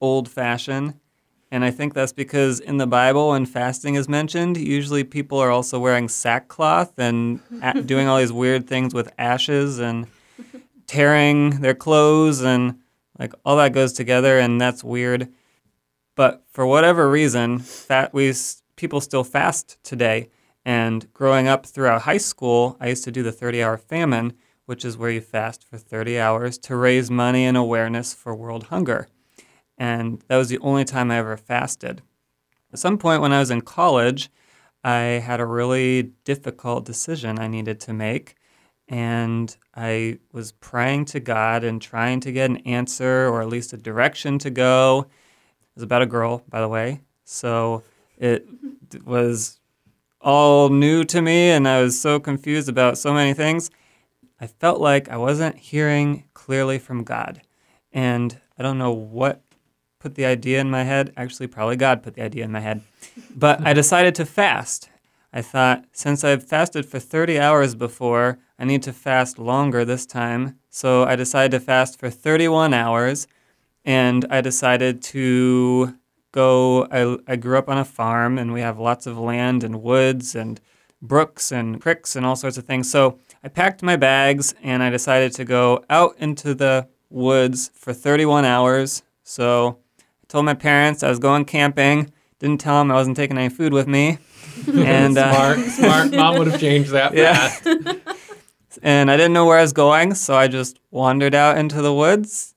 old 0.00 0.28
fashioned. 0.28 0.94
And 1.54 1.64
I 1.64 1.70
think 1.70 1.94
that's 1.94 2.12
because 2.12 2.58
in 2.58 2.78
the 2.78 2.86
Bible, 2.88 3.28
when 3.28 3.46
fasting 3.46 3.94
is 3.94 4.08
mentioned, 4.08 4.56
usually 4.56 5.04
people 5.04 5.38
are 5.38 5.52
also 5.52 5.78
wearing 5.78 6.08
sackcloth 6.08 6.98
and 6.98 7.38
a- 7.62 7.80
doing 7.92 8.08
all 8.08 8.18
these 8.18 8.32
weird 8.32 8.66
things 8.66 8.92
with 8.92 9.12
ashes 9.18 9.78
and 9.78 10.08
tearing 10.88 11.60
their 11.60 11.72
clothes 11.72 12.42
and 12.42 12.80
like 13.20 13.32
all 13.44 13.56
that 13.58 13.72
goes 13.72 13.92
together, 13.92 14.40
and 14.40 14.60
that's 14.60 14.82
weird. 14.82 15.28
But 16.16 16.42
for 16.50 16.66
whatever 16.66 17.08
reason, 17.08 17.60
fat 17.60 18.12
we 18.12 18.34
people 18.74 19.00
still 19.00 19.22
fast 19.22 19.78
today. 19.84 20.30
And 20.64 21.12
growing 21.12 21.46
up 21.46 21.66
throughout 21.66 22.02
high 22.02 22.16
school, 22.16 22.76
I 22.80 22.88
used 22.88 23.04
to 23.04 23.12
do 23.12 23.22
the 23.22 23.30
30-hour 23.30 23.78
famine, 23.78 24.32
which 24.66 24.84
is 24.84 24.98
where 24.98 25.10
you 25.10 25.20
fast 25.20 25.62
for 25.62 25.78
30 25.78 26.18
hours 26.18 26.58
to 26.58 26.74
raise 26.74 27.12
money 27.12 27.44
and 27.44 27.56
awareness 27.56 28.12
for 28.12 28.34
world 28.34 28.64
hunger. 28.64 29.06
And 29.76 30.22
that 30.28 30.36
was 30.36 30.48
the 30.48 30.58
only 30.58 30.84
time 30.84 31.10
I 31.10 31.18
ever 31.18 31.36
fasted. 31.36 32.02
At 32.72 32.78
some 32.78 32.98
point 32.98 33.22
when 33.22 33.32
I 33.32 33.40
was 33.40 33.50
in 33.50 33.60
college, 33.60 34.30
I 34.82 34.98
had 34.98 35.40
a 35.40 35.46
really 35.46 36.12
difficult 36.24 36.84
decision 36.84 37.38
I 37.38 37.48
needed 37.48 37.80
to 37.80 37.92
make. 37.92 38.36
And 38.88 39.56
I 39.74 40.18
was 40.32 40.52
praying 40.52 41.06
to 41.06 41.20
God 41.20 41.64
and 41.64 41.80
trying 41.80 42.20
to 42.20 42.32
get 42.32 42.50
an 42.50 42.58
answer 42.58 43.28
or 43.28 43.40
at 43.40 43.48
least 43.48 43.72
a 43.72 43.78
direction 43.78 44.38
to 44.40 44.50
go. 44.50 45.06
It 45.08 45.76
was 45.76 45.84
about 45.84 46.02
a 46.02 46.06
girl, 46.06 46.42
by 46.48 46.60
the 46.60 46.68
way. 46.68 47.00
So 47.24 47.82
it 48.18 48.46
was 49.04 49.58
all 50.20 50.68
new 50.68 51.04
to 51.04 51.20
me, 51.20 51.50
and 51.50 51.68
I 51.68 51.82
was 51.82 52.00
so 52.00 52.18
confused 52.18 52.68
about 52.68 52.98
so 52.98 53.12
many 53.12 53.34
things. 53.34 53.70
I 54.40 54.46
felt 54.46 54.80
like 54.80 55.08
I 55.08 55.16
wasn't 55.16 55.56
hearing 55.56 56.24
clearly 56.34 56.78
from 56.78 57.04
God. 57.04 57.42
And 57.92 58.40
I 58.58 58.62
don't 58.62 58.78
know 58.78 58.92
what 58.92 59.42
put 60.04 60.16
the 60.16 60.26
idea 60.26 60.60
in 60.60 60.70
my 60.70 60.82
head. 60.82 61.14
Actually, 61.16 61.46
probably 61.46 61.76
God 61.76 62.02
put 62.02 62.12
the 62.12 62.20
idea 62.20 62.44
in 62.44 62.52
my 62.52 62.60
head. 62.60 62.82
But 63.34 63.66
I 63.66 63.72
decided 63.72 64.14
to 64.16 64.26
fast. 64.26 64.90
I 65.32 65.40
thought, 65.40 65.86
since 65.92 66.22
I've 66.22 66.44
fasted 66.44 66.84
for 66.84 66.98
30 66.98 67.40
hours 67.40 67.74
before, 67.74 68.38
I 68.58 68.66
need 68.66 68.82
to 68.82 68.92
fast 68.92 69.38
longer 69.38 69.82
this 69.82 70.04
time. 70.04 70.58
So 70.68 71.04
I 71.04 71.16
decided 71.16 71.52
to 71.52 71.60
fast 71.60 71.98
for 71.98 72.10
31 72.10 72.74
hours. 72.74 73.26
And 73.82 74.26
I 74.28 74.42
decided 74.42 75.00
to 75.14 75.94
go. 76.32 76.86
I, 76.90 77.32
I 77.32 77.36
grew 77.36 77.56
up 77.56 77.70
on 77.70 77.78
a 77.78 77.84
farm, 77.84 78.36
and 78.36 78.52
we 78.52 78.60
have 78.60 78.78
lots 78.78 79.06
of 79.06 79.16
land 79.16 79.64
and 79.64 79.82
woods 79.82 80.34
and 80.34 80.60
brooks 81.00 81.50
and 81.50 81.80
creeks 81.80 82.14
and 82.14 82.26
all 82.26 82.36
sorts 82.36 82.58
of 82.58 82.64
things. 82.64 82.90
So 82.90 83.18
I 83.42 83.48
packed 83.48 83.82
my 83.82 83.96
bags 83.96 84.54
and 84.62 84.82
I 84.82 84.90
decided 84.90 85.32
to 85.34 85.44
go 85.44 85.84
out 85.90 86.14
into 86.18 86.54
the 86.54 86.88
woods 87.10 87.70
for 87.74 87.92
31 87.92 88.44
hours. 88.44 89.02
So 89.22 89.78
told 90.34 90.44
my 90.44 90.52
parents 90.54 91.04
I 91.04 91.08
was 91.10 91.20
going 91.20 91.44
camping. 91.44 92.12
Didn't 92.40 92.58
tell 92.60 92.80
them 92.80 92.90
I 92.90 92.94
wasn't 92.94 93.16
taking 93.16 93.38
any 93.38 93.48
food 93.48 93.72
with 93.72 93.86
me. 93.86 94.18
and 94.66 95.16
uh, 95.16 95.54
Smart, 95.54 95.70
smart. 95.70 96.12
Mom 96.12 96.38
would 96.38 96.48
have 96.48 96.60
changed 96.60 96.90
that 96.90 97.14
Yeah. 97.16 97.34
fast. 97.50 97.68
and 98.82 99.12
I 99.12 99.16
didn't 99.16 99.32
know 99.32 99.46
where 99.46 99.58
I 99.58 99.62
was 99.62 99.72
going, 99.72 100.14
so 100.14 100.34
I 100.34 100.48
just 100.48 100.80
wandered 100.90 101.36
out 101.36 101.56
into 101.56 101.80
the 101.82 101.94
woods, 101.94 102.56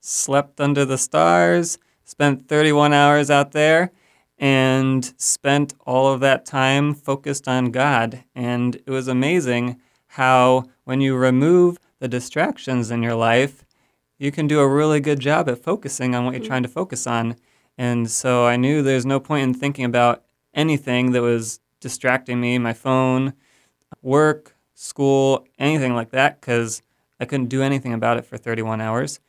slept 0.00 0.60
under 0.60 0.84
the 0.84 0.98
stars, 0.98 1.78
spent 2.02 2.48
31 2.48 2.92
hours 2.92 3.30
out 3.30 3.52
there, 3.52 3.92
and 4.36 5.14
spent 5.16 5.72
all 5.86 6.12
of 6.12 6.18
that 6.18 6.44
time 6.44 6.94
focused 6.94 7.46
on 7.46 7.70
God. 7.70 8.24
And 8.34 8.74
it 8.74 8.88
was 8.90 9.06
amazing 9.06 9.80
how, 10.08 10.64
when 10.82 11.00
you 11.00 11.14
remove 11.14 11.78
the 12.00 12.08
distractions 12.08 12.90
in 12.90 13.04
your 13.04 13.14
life, 13.14 13.63
you 14.18 14.30
can 14.30 14.46
do 14.46 14.60
a 14.60 14.68
really 14.68 15.00
good 15.00 15.20
job 15.20 15.48
at 15.48 15.58
focusing 15.58 16.14
on 16.14 16.24
what 16.24 16.32
you're 16.32 16.40
mm-hmm. 16.40 16.48
trying 16.48 16.62
to 16.62 16.68
focus 16.68 17.06
on. 17.06 17.36
And 17.76 18.10
so 18.10 18.46
I 18.46 18.56
knew 18.56 18.82
there's 18.82 19.06
no 19.06 19.20
point 19.20 19.42
in 19.42 19.54
thinking 19.54 19.84
about 19.84 20.24
anything 20.54 21.12
that 21.12 21.22
was 21.22 21.60
distracting 21.80 22.40
me, 22.40 22.58
my 22.58 22.72
phone, 22.72 23.34
work, 24.02 24.56
school, 24.74 25.46
anything 25.58 25.94
like 25.94 26.10
that, 26.10 26.40
because 26.40 26.82
I 27.18 27.24
couldn't 27.24 27.46
do 27.46 27.62
anything 27.62 27.92
about 27.92 28.16
it 28.16 28.24
for 28.24 28.36
31 28.36 28.80
hours. 28.80 29.20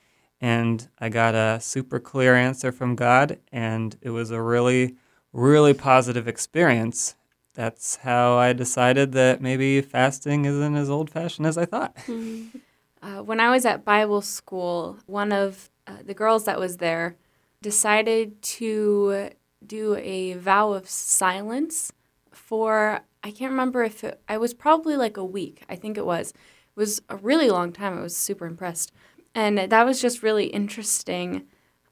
And 0.41 0.87
I 0.99 1.09
got 1.09 1.33
a 1.33 1.59
super 1.61 1.99
clear 1.99 2.35
answer 2.35 2.71
from 2.71 2.95
God, 2.95 3.39
and 3.51 3.97
it 4.01 4.09
was 4.09 4.31
a 4.31 4.41
really, 4.41 4.95
really 5.33 5.73
positive 5.73 6.27
experience. 6.27 7.15
That's 7.53 7.97
how 7.97 8.37
I 8.37 8.53
decided 8.53 9.13
that 9.13 9.41
maybe 9.41 9.81
fasting 9.81 10.45
isn't 10.45 10.75
as 10.75 10.89
old 10.89 11.09
fashioned 11.09 11.47
as 11.47 11.57
I 11.57 11.65
thought. 11.65 11.95
Mm-hmm. 11.95 12.57
Uh, 13.05 13.21
when 13.21 13.39
I 13.39 13.51
was 13.51 13.65
at 13.65 13.85
Bible 13.85 14.21
school, 14.21 14.97
one 15.05 15.31
of 15.31 15.69
uh, 15.85 15.97
the 16.03 16.15
girls 16.15 16.45
that 16.45 16.59
was 16.59 16.77
there 16.77 17.17
decided 17.61 18.41
to 18.41 19.29
do 19.63 19.95
a 19.97 20.33
vow 20.33 20.71
of 20.71 20.89
silence 20.89 21.93
for, 22.31 23.01
I 23.23 23.29
can't 23.29 23.51
remember 23.51 23.83
if 23.83 24.03
it, 24.03 24.19
I 24.27 24.39
was 24.39 24.55
probably 24.55 24.97
like 24.97 25.17
a 25.17 25.23
week. 25.23 25.61
I 25.69 25.75
think 25.75 25.99
it 25.99 26.05
was. 26.05 26.31
It 26.31 26.79
was 26.79 26.99
a 27.07 27.17
really 27.17 27.51
long 27.51 27.71
time. 27.71 27.95
I 27.95 28.01
was 28.01 28.17
super 28.17 28.47
impressed. 28.47 28.91
And 29.35 29.59
that 29.59 29.85
was 29.85 30.01
just 30.01 30.23
really 30.23 30.47
interesting 30.47 31.43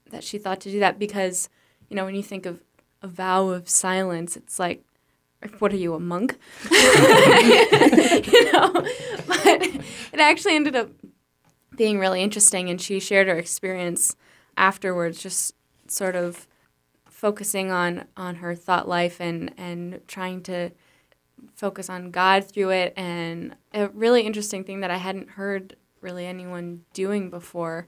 that 0.10 0.24
she 0.24 0.40
thought 0.40 0.62
to 0.62 0.72
do 0.72 0.80
that 0.80 0.98
because, 0.98 1.48
you 1.90 1.96
know, 1.96 2.06
when 2.06 2.16
you 2.16 2.24
think 2.24 2.48
of 2.48 2.64
a 3.04 3.08
vow 3.08 3.50
of 3.50 3.70
silence, 3.70 4.36
it's 4.36 4.58
like, 4.58 4.84
what 5.60 5.74
are 5.74 5.78
you, 5.78 5.94
a 5.94 6.00
monk? 6.00 6.38
you 6.72 8.52
know, 8.52 8.72
but 9.28 9.62
it 10.14 10.20
actually 10.20 10.56
ended 10.56 10.76
up 10.76 10.90
being 11.76 12.00
really 12.00 12.22
interesting. 12.22 12.70
And 12.70 12.82
she 12.82 13.00
shared 13.00 13.28
her 13.28 13.38
experience 13.38 14.16
afterwards, 14.58 15.22
just 15.22 15.56
sort 15.88 16.16
of 16.16 16.48
focusing 17.10 17.72
on 17.72 18.06
on 18.18 18.36
her 18.36 18.56
thought 18.56 18.88
life 18.88 19.22
and 19.22 19.54
and 19.58 20.02
trying 20.08 20.42
to 20.44 20.72
focus 21.56 21.90
on 21.90 22.12
God 22.12 22.46
through 22.46 22.72
it. 22.72 22.94
And 22.98 23.56
a 23.74 23.90
really 23.90 24.24
interesting 24.24 24.64
thing 24.64 24.82
that 24.82 24.92
I 24.92 24.98
hadn't 24.98 25.30
heard 25.30 25.76
really 26.02 26.26
anyone 26.26 26.82
doing 26.94 27.30
before. 27.30 27.88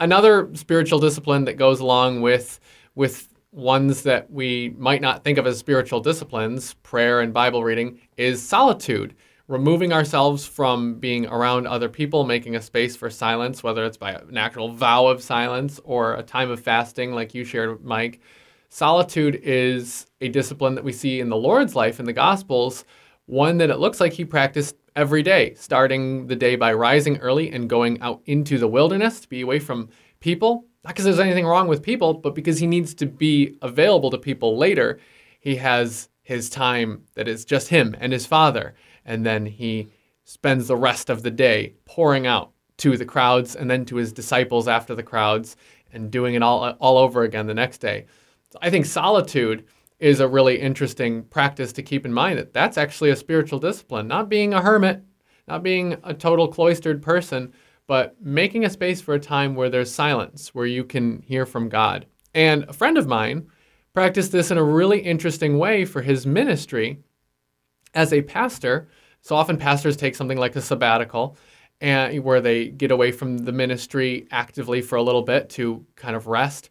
Another 0.00 0.50
spiritual 0.54 0.98
discipline 0.98 1.44
that 1.44 1.54
goes 1.54 1.80
along 1.80 2.20
with 2.20 2.60
with 2.94 3.28
ones 3.52 4.02
that 4.02 4.30
we 4.30 4.74
might 4.76 5.00
not 5.00 5.22
think 5.22 5.38
of 5.38 5.46
as 5.46 5.58
spiritual 5.58 6.00
disciplines, 6.00 6.74
prayer 6.82 7.20
and 7.20 7.32
Bible 7.32 7.62
reading, 7.62 8.00
is 8.16 8.42
solitude. 8.42 9.14
Removing 9.46 9.92
ourselves 9.92 10.46
from 10.46 10.94
being 10.94 11.26
around 11.26 11.66
other 11.66 11.90
people, 11.90 12.24
making 12.24 12.56
a 12.56 12.62
space 12.62 12.96
for 12.96 13.10
silence, 13.10 13.62
whether 13.62 13.84
it's 13.84 13.98
by 13.98 14.12
an 14.12 14.38
actual 14.38 14.72
vow 14.72 15.06
of 15.06 15.22
silence 15.22 15.78
or 15.84 16.14
a 16.14 16.22
time 16.22 16.50
of 16.50 16.60
fasting, 16.60 17.12
like 17.12 17.34
you 17.34 17.44
shared, 17.44 17.84
Mike. 17.84 18.20
Solitude 18.70 19.38
is 19.42 20.06
a 20.22 20.28
discipline 20.28 20.74
that 20.76 20.84
we 20.84 20.92
see 20.92 21.20
in 21.20 21.28
the 21.28 21.36
Lord's 21.36 21.76
life 21.76 22.00
in 22.00 22.06
the 22.06 22.12
Gospels, 22.14 22.86
one 23.26 23.58
that 23.58 23.68
it 23.68 23.78
looks 23.78 24.00
like 24.00 24.14
he 24.14 24.24
practiced 24.24 24.76
every 24.96 25.22
day, 25.22 25.52
starting 25.56 26.26
the 26.26 26.36
day 26.36 26.56
by 26.56 26.72
rising 26.72 27.18
early 27.18 27.50
and 27.50 27.68
going 27.68 28.00
out 28.00 28.22
into 28.24 28.56
the 28.56 28.66
wilderness 28.66 29.20
to 29.20 29.28
be 29.28 29.42
away 29.42 29.58
from 29.58 29.90
people. 30.20 30.64
Not 30.84 30.94
because 30.94 31.04
there's 31.04 31.20
anything 31.20 31.46
wrong 31.46 31.68
with 31.68 31.82
people, 31.82 32.14
but 32.14 32.34
because 32.34 32.58
he 32.58 32.66
needs 32.66 32.94
to 32.94 33.06
be 33.06 33.58
available 33.60 34.10
to 34.10 34.18
people 34.18 34.56
later. 34.56 34.98
He 35.40 35.56
has 35.56 36.08
his 36.22 36.48
time 36.48 37.04
that 37.14 37.28
is 37.28 37.44
just 37.44 37.68
him 37.68 37.94
and 38.00 38.10
his 38.10 38.24
father. 38.24 38.74
And 39.04 39.24
then 39.24 39.46
he 39.46 39.88
spends 40.24 40.66
the 40.66 40.76
rest 40.76 41.10
of 41.10 41.22
the 41.22 41.30
day 41.30 41.74
pouring 41.84 42.26
out 42.26 42.52
to 42.78 42.96
the 42.96 43.04
crowds 43.04 43.54
and 43.56 43.70
then 43.70 43.84
to 43.86 43.96
his 43.96 44.12
disciples 44.12 44.68
after 44.68 44.94
the 44.94 45.02
crowds 45.02 45.56
and 45.92 46.10
doing 46.10 46.34
it 46.34 46.42
all, 46.42 46.70
all 46.80 46.98
over 46.98 47.22
again 47.22 47.46
the 47.46 47.54
next 47.54 47.78
day. 47.78 48.06
So 48.50 48.58
I 48.62 48.70
think 48.70 48.86
solitude 48.86 49.64
is 50.00 50.20
a 50.20 50.28
really 50.28 50.60
interesting 50.60 51.22
practice 51.24 51.72
to 51.72 51.82
keep 51.82 52.04
in 52.04 52.12
mind 52.12 52.38
that 52.38 52.52
that's 52.52 52.78
actually 52.78 53.10
a 53.10 53.16
spiritual 53.16 53.58
discipline, 53.58 54.08
not 54.08 54.28
being 54.28 54.52
a 54.52 54.60
hermit, 54.60 55.02
not 55.46 55.62
being 55.62 55.96
a 56.02 56.12
total 56.12 56.48
cloistered 56.48 57.02
person, 57.02 57.52
but 57.86 58.16
making 58.20 58.64
a 58.64 58.70
space 58.70 59.00
for 59.00 59.14
a 59.14 59.20
time 59.20 59.54
where 59.54 59.70
there's 59.70 59.92
silence, 59.92 60.54
where 60.54 60.66
you 60.66 60.84
can 60.84 61.22
hear 61.22 61.46
from 61.46 61.68
God. 61.68 62.06
And 62.34 62.64
a 62.64 62.72
friend 62.72 62.98
of 62.98 63.06
mine 63.06 63.46
practiced 63.92 64.32
this 64.32 64.50
in 64.50 64.58
a 64.58 64.64
really 64.64 64.98
interesting 64.98 65.58
way 65.58 65.84
for 65.84 66.02
his 66.02 66.26
ministry 66.26 66.98
as 67.94 68.12
a 68.12 68.22
pastor. 68.22 68.88
So 69.22 69.36
often 69.36 69.56
pastors 69.56 69.96
take 69.96 70.14
something 70.14 70.38
like 70.38 70.56
a 70.56 70.60
sabbatical 70.60 71.36
and 71.80 72.22
where 72.22 72.40
they 72.40 72.68
get 72.68 72.90
away 72.90 73.12
from 73.12 73.38
the 73.38 73.52
ministry 73.52 74.26
actively 74.30 74.80
for 74.80 74.96
a 74.96 75.02
little 75.02 75.22
bit 75.22 75.50
to 75.50 75.84
kind 75.96 76.16
of 76.16 76.26
rest. 76.26 76.70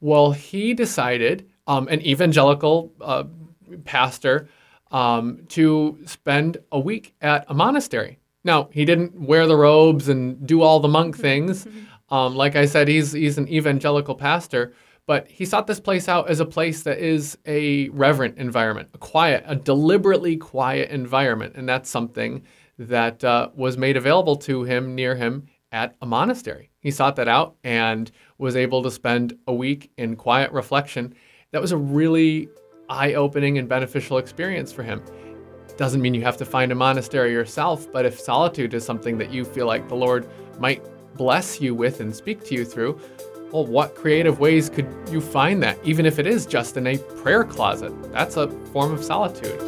Well, 0.00 0.32
he 0.32 0.74
decided, 0.74 1.48
um, 1.66 1.88
an 1.88 2.00
evangelical 2.02 2.92
uh, 3.00 3.24
pastor, 3.84 4.48
um, 4.90 5.40
to 5.48 5.98
spend 6.06 6.58
a 6.72 6.78
week 6.78 7.14
at 7.20 7.44
a 7.48 7.54
monastery. 7.54 8.18
Now, 8.44 8.68
he 8.72 8.84
didn't 8.84 9.18
wear 9.18 9.46
the 9.46 9.56
robes 9.56 10.08
and 10.08 10.46
do 10.46 10.62
all 10.62 10.80
the 10.80 10.88
monk 10.88 11.16
things. 11.16 11.66
Um, 12.10 12.36
like 12.36 12.54
I 12.54 12.66
said, 12.66 12.86
he's, 12.86 13.12
he's 13.12 13.38
an 13.38 13.48
evangelical 13.48 14.14
pastor, 14.14 14.74
but 15.06 15.28
he 15.28 15.44
sought 15.44 15.66
this 15.66 15.80
place 15.80 16.08
out 16.08 16.30
as 16.30 16.40
a 16.40 16.46
place 16.46 16.82
that 16.82 16.98
is 16.98 17.36
a 17.46 17.88
reverent 17.90 18.38
environment, 18.38 18.88
a 18.94 18.98
quiet, 18.98 19.44
a 19.46 19.54
deliberately 19.54 20.36
quiet 20.36 20.90
environment. 20.90 21.54
And 21.56 21.68
that's 21.68 21.90
something 21.90 22.42
that 22.78 23.22
uh, 23.22 23.50
was 23.54 23.76
made 23.76 23.96
available 23.96 24.36
to 24.36 24.64
him 24.64 24.94
near 24.94 25.14
him 25.14 25.46
at 25.72 25.94
a 26.00 26.06
monastery. 26.06 26.70
He 26.80 26.90
sought 26.90 27.16
that 27.16 27.28
out 27.28 27.56
and 27.64 28.10
was 28.38 28.56
able 28.56 28.82
to 28.82 28.90
spend 28.90 29.36
a 29.46 29.54
week 29.54 29.90
in 29.98 30.16
quiet 30.16 30.52
reflection. 30.52 31.14
That 31.50 31.60
was 31.60 31.72
a 31.72 31.76
really 31.76 32.48
eye 32.88 33.14
opening 33.14 33.58
and 33.58 33.68
beneficial 33.68 34.18
experience 34.18 34.72
for 34.72 34.82
him. 34.82 35.02
Doesn't 35.76 36.00
mean 36.00 36.14
you 36.14 36.22
have 36.22 36.36
to 36.36 36.44
find 36.44 36.70
a 36.72 36.74
monastery 36.74 37.32
yourself, 37.32 37.90
but 37.92 38.06
if 38.06 38.18
solitude 38.18 38.74
is 38.74 38.84
something 38.84 39.18
that 39.18 39.32
you 39.32 39.44
feel 39.44 39.66
like 39.66 39.88
the 39.88 39.96
Lord 39.96 40.28
might 40.58 40.84
bless 41.16 41.60
you 41.60 41.74
with 41.74 42.00
and 42.00 42.14
speak 42.14 42.44
to 42.44 42.54
you 42.54 42.64
through, 42.64 43.00
well, 43.54 43.64
what 43.64 43.94
creative 43.94 44.40
ways 44.40 44.68
could 44.68 44.92
you 45.08 45.20
find 45.20 45.62
that, 45.62 45.78
even 45.84 46.06
if 46.06 46.18
it 46.18 46.26
is 46.26 46.44
just 46.44 46.76
in 46.76 46.88
a 46.88 46.98
prayer 46.98 47.44
closet? 47.44 47.92
That's 48.10 48.36
a 48.36 48.48
form 48.72 48.92
of 48.92 49.04
solitude. 49.04 49.60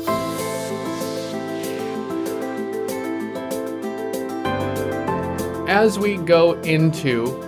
As 5.69 6.01
we 6.01 6.17
go 6.17 6.55
into 6.63 7.41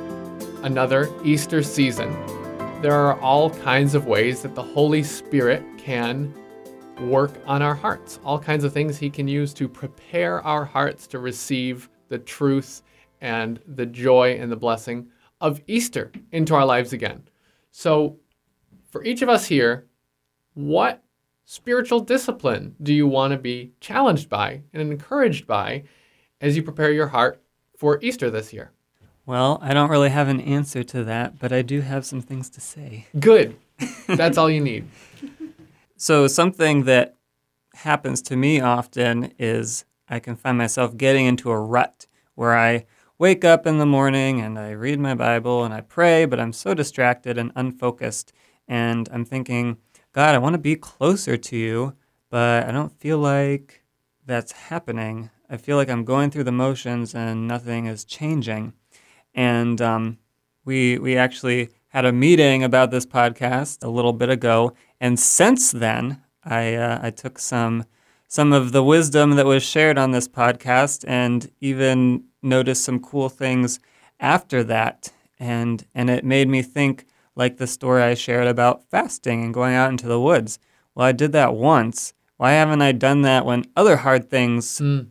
another 0.62 1.12
Easter 1.25 1.61
season, 1.61 2.12
there 2.83 2.95
are 2.95 3.21
all 3.21 3.50
kinds 3.50 3.97
of 3.97 4.07
ways 4.07 4.40
that 4.42 4.54
the 4.54 4.62
Holy 4.62 5.02
Spirit 5.02 5.64
can 5.76 6.33
work 7.00 7.33
on 7.47 7.62
our 7.62 7.75
hearts, 7.75 8.21
all 8.25 8.38
kinds 8.38 8.62
of 8.62 8.73
things 8.73 8.97
He 8.97 9.11
can 9.11 9.26
use 9.26 9.52
to 9.54 9.68
prepare 9.68 10.40
our 10.42 10.64
hearts 10.64 11.09
to 11.09 11.18
receive 11.18 11.90
the 12.11 12.18
truth 12.18 12.83
and 13.21 13.59
the 13.75 13.87
joy 13.87 14.38
and 14.40 14.52
the 14.52 14.57
blessing 14.57 15.09
of 15.40 15.61
Easter 15.66 16.12
into 16.33 16.54
our 16.54 16.64
lives 16.64 16.92
again. 16.92 17.28
So, 17.71 18.16
for 18.90 19.04
each 19.04 19.23
of 19.23 19.28
us 19.28 19.47
here, 19.47 19.87
what 20.54 21.02
spiritual 21.45 22.00
discipline 22.00 22.75
do 22.83 22.92
you 22.92 23.07
want 23.07 23.33
to 23.33 23.38
be 23.38 23.73
challenged 23.80 24.28
by 24.28 24.62
and 24.73 24.83
encouraged 24.83 25.47
by 25.47 25.85
as 26.40 26.57
you 26.57 26.62
prepare 26.62 26.92
your 26.92 27.09
heart 27.09 27.40
for 27.76 27.99
Easter 28.02 28.30
this 28.30 28.52
year? 28.52 28.73
Well, 29.26 29.59
I 29.62 29.75
don't 29.75 29.90
really 29.90 30.09
have 30.09 30.28
an 30.28 30.40
answer 30.40 30.83
to 30.85 31.04
that, 31.04 31.38
but 31.38 31.52
I 31.52 31.62
do 31.62 31.83
have 31.83 32.07
some 32.07 32.23
things 32.23 32.49
to 32.50 32.61
say. 32.61 33.07
Good. 33.18 33.57
That's 34.07 34.38
all 34.38 34.50
you 34.50 34.61
need. 34.61 34.88
So, 35.97 36.26
something 36.26 36.85
that 36.85 37.16
happens 37.75 38.23
to 38.23 38.37
me 38.37 38.61
often 38.61 39.33
is 39.38 39.85
I 40.09 40.18
can 40.18 40.35
find 40.35 40.57
myself 40.57 40.97
getting 40.97 41.26
into 41.26 41.50
a 41.50 41.59
rut 41.59 42.07
where 42.35 42.57
I 42.57 42.87
wake 43.19 43.45
up 43.45 43.67
in 43.67 43.79
the 43.79 43.87
morning 43.87 44.41
and 44.41 44.57
I 44.57 44.71
read 44.71 45.01
my 45.01 45.15
Bible 45.15 45.65
and 45.65 45.75
I 45.75 45.81
pray, 45.81 46.25
but 46.25 46.39
I'm 46.39 46.53
so 46.53 46.73
distracted 46.73 47.37
and 47.37 47.51
unfocused. 47.57 48.33
And 48.69 49.09
I'm 49.13 49.25
thinking, 49.25 49.79
God, 50.13 50.37
I 50.37 50.39
want 50.39 50.55
to 50.55 50.59
be 50.59 50.77
closer 50.77 51.37
to 51.37 51.57
you, 51.57 51.95
but 52.31 52.65
I 52.67 52.71
don't 52.71 52.97
feel 53.01 53.19
like 53.19 53.83
that's 54.25 54.53
happening. 54.53 55.31
I 55.51 55.57
feel 55.57 55.77
like 55.77 55.91
I'm 55.91 56.05
going 56.05 56.31
through 56.31 56.45
the 56.45 56.53
motions 56.53 57.13
and 57.13 57.49
nothing 57.49 57.87
is 57.87 58.05
changing. 58.05 58.75
And 59.35 59.81
um, 59.83 60.19
we, 60.65 60.99
we 60.99 61.17
actually 61.17 61.71
had 61.89 62.05
a 62.05 62.13
meeting 62.13 62.63
about 62.63 62.93
this 62.93 63.07
podcast 63.07 63.83
a 63.83 63.89
little 63.89 64.13
bit 64.13 64.29
ago. 64.29 64.75
And 65.01 65.19
since 65.19 65.73
then, 65.73 66.23
I, 66.45 66.75
uh, 66.75 67.01
I 67.03 67.11
took 67.11 67.41
some 67.41 67.85
some 68.28 68.52
of 68.52 68.73
the 68.73 68.85
wisdom 68.85 69.32
that 69.37 69.47
was 69.47 69.62
shared 69.62 69.99
on 69.99 70.11
this 70.12 70.28
podcast 70.28 71.04
and 71.08 71.50
even 71.61 72.25
noticed 72.42 72.85
some 72.85 73.00
cool 73.00 73.28
things 73.28 73.80
after 74.20 74.62
that. 74.64 75.11
And, 75.40 75.85
and 75.94 76.11
it 76.11 76.25
made 76.25 76.49
me 76.49 76.62
think, 76.62 77.06
like 77.35 77.56
the 77.56 77.66
story 77.66 78.02
I 78.02 78.14
shared 78.14 78.49
about 78.49 78.82
fasting 78.90 79.44
and 79.44 79.54
going 79.54 79.75
out 79.75 79.90
into 79.90 80.08
the 80.08 80.20
woods. 80.20 80.58
Well, 80.94 81.06
I 81.06 81.12
did 81.12 81.32
that 81.32 81.54
once. 81.54 82.12
Why 82.37 82.52
haven't 82.52 82.82
I 82.82 82.92
done 82.92 83.23
that 83.23 83.47
when 83.47 83.64
other 83.76 83.97
hard 83.99 84.28
things 84.28 84.78
Mm. 84.80 85.06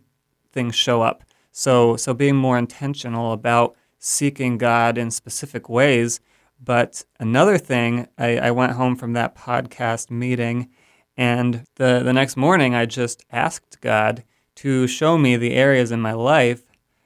things 0.52 0.76
show 0.76 1.02
up? 1.02 1.24
So 1.52 1.96
so 1.96 2.14
being 2.14 2.36
more 2.36 2.58
intentional 2.58 3.32
about 3.32 3.76
seeking 3.98 4.58
God 4.58 4.98
in 4.98 5.10
specific 5.10 5.70
ways. 5.70 6.20
But 6.64 7.06
another 7.20 7.58
thing, 7.58 8.08
I, 8.18 8.38
I 8.38 8.52
went 8.52 8.74
home 8.74 8.96
from 8.96 9.14
that 9.14 9.36
podcast 9.36 10.12
meeting 10.12 10.70
and 11.18 11.66
the, 11.76 12.02
the 12.04 12.14
next 12.14 12.38
morning 12.38 12.76
I 12.76 12.86
just 12.86 13.26
asked 13.32 13.82
God 13.82 14.24
to 14.56 14.88
show 14.88 15.18
me 15.18 15.36
the 15.36 15.54
areas 15.54 15.92
in 15.92 16.02
my 16.02 16.14
life 16.14 16.64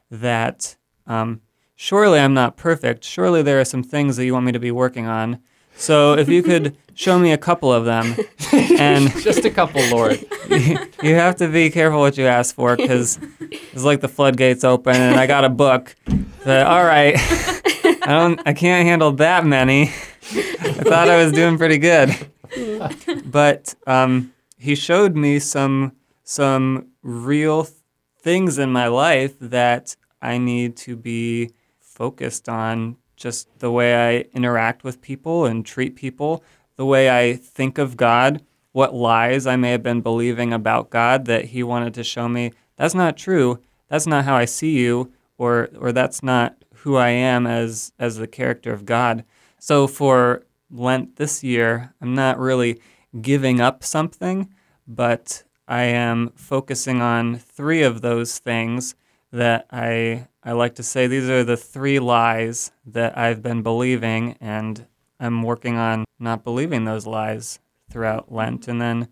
that 0.09 0.75
um, 1.07 1.41
surely 1.75 2.19
I'm 2.19 2.33
not 2.33 2.57
perfect. 2.57 3.03
Surely 3.03 3.41
there 3.41 3.59
are 3.59 3.65
some 3.65 3.83
things 3.83 4.17
that 4.17 4.25
you 4.25 4.33
want 4.33 4.45
me 4.45 4.51
to 4.51 4.59
be 4.59 4.71
working 4.71 5.07
on. 5.07 5.39
So 5.75 6.13
if 6.13 6.29
you 6.29 6.43
could 6.43 6.75
show 6.93 7.17
me 7.17 7.31
a 7.31 7.37
couple 7.37 7.71
of 7.73 7.85
them, 7.85 8.15
and 8.53 9.11
Just 9.21 9.45
a 9.45 9.49
couple, 9.49 9.81
Lord. 9.89 10.23
you 10.49 11.15
have 11.15 11.37
to 11.37 11.47
be 11.47 11.69
careful 11.69 11.99
what 11.99 12.17
you 12.17 12.25
ask 12.25 12.53
for 12.53 12.75
because 12.75 13.19
it's 13.39 13.83
like 13.83 14.01
the 14.01 14.07
floodgates 14.07 14.63
open, 14.63 14.95
and 14.95 15.15
I 15.19 15.27
got 15.27 15.43
a 15.45 15.49
book. 15.49 15.95
That 16.43 16.67
all 16.67 16.83
right, 16.83 17.15
I 17.17 18.07
don't, 18.07 18.41
I 18.45 18.53
can't 18.53 18.85
handle 18.85 19.11
that 19.13 19.45
many. 19.45 19.83
I 19.83 20.83
thought 20.83 21.09
I 21.09 21.23
was 21.23 21.31
doing 21.31 21.57
pretty 21.57 21.77
good, 21.77 22.09
but 23.25 23.75
um, 23.87 24.33
he 24.57 24.75
showed 24.75 25.15
me 25.15 25.39
some 25.39 25.93
some 26.23 26.87
real 27.01 27.63
th- 27.63 27.75
things 28.19 28.57
in 28.57 28.71
my 28.71 28.87
life 28.87 29.37
that 29.39 29.95
I 30.21 30.37
need 30.37 30.77
to 30.77 30.95
be 30.95 31.51
focused 31.79 32.47
on. 32.47 32.97
Just 33.15 33.59
the 33.59 33.71
way 33.71 33.95
I 33.95 34.25
interact 34.33 34.83
with 34.83 35.01
people 35.01 35.45
and 35.45 35.65
treat 35.65 35.95
people, 35.95 36.43
the 36.75 36.85
way 36.85 37.09
I 37.09 37.35
think 37.35 37.77
of 37.77 37.95
God, 37.95 38.41
what 38.71 38.95
lies 38.95 39.45
I 39.45 39.57
may 39.57 39.71
have 39.71 39.83
been 39.83 40.01
believing 40.01 40.53
about 40.53 40.89
God 40.89 41.25
that 41.25 41.45
He 41.45 41.61
wanted 41.61 41.93
to 41.95 42.03
show 42.03 42.27
me. 42.27 42.51
That's 42.77 42.95
not 42.95 43.17
true. 43.17 43.59
That's 43.89 44.07
not 44.07 44.25
how 44.25 44.35
I 44.35 44.45
see 44.45 44.71
you, 44.79 45.11
or 45.37 45.69
or 45.79 45.91
that's 45.91 46.23
not 46.23 46.55
who 46.75 46.95
I 46.95 47.09
am 47.09 47.45
as 47.45 47.93
as 47.99 48.17
the 48.17 48.27
character 48.27 48.71
of 48.73 48.85
God. 48.85 49.23
So 49.59 49.85
for 49.85 50.43
Lent 50.71 51.17
this 51.17 51.43
year, 51.43 51.93
I'm 52.01 52.15
not 52.15 52.39
really 52.39 52.79
giving 53.21 53.59
up 53.59 53.83
something, 53.83 54.53
but 54.87 55.43
I 55.67 55.83
am 55.83 56.31
focusing 56.35 57.01
on 57.01 57.37
three 57.37 57.83
of 57.83 58.01
those 58.01 58.39
things 58.39 58.95
that 59.31 59.65
I 59.71 60.27
I 60.43 60.53
like 60.53 60.75
to 60.75 60.83
say 60.83 61.07
these 61.07 61.29
are 61.29 61.43
the 61.43 61.55
three 61.55 61.99
lies 61.99 62.71
that 62.85 63.17
I've 63.17 63.41
been 63.41 63.61
believing 63.61 64.35
and 64.41 64.85
I'm 65.19 65.43
working 65.43 65.77
on 65.77 66.05
not 66.19 66.43
believing 66.43 66.85
those 66.85 67.05
lies 67.05 67.59
throughout 67.89 68.31
Lent 68.31 68.67
and 68.67 68.81
then 68.81 69.07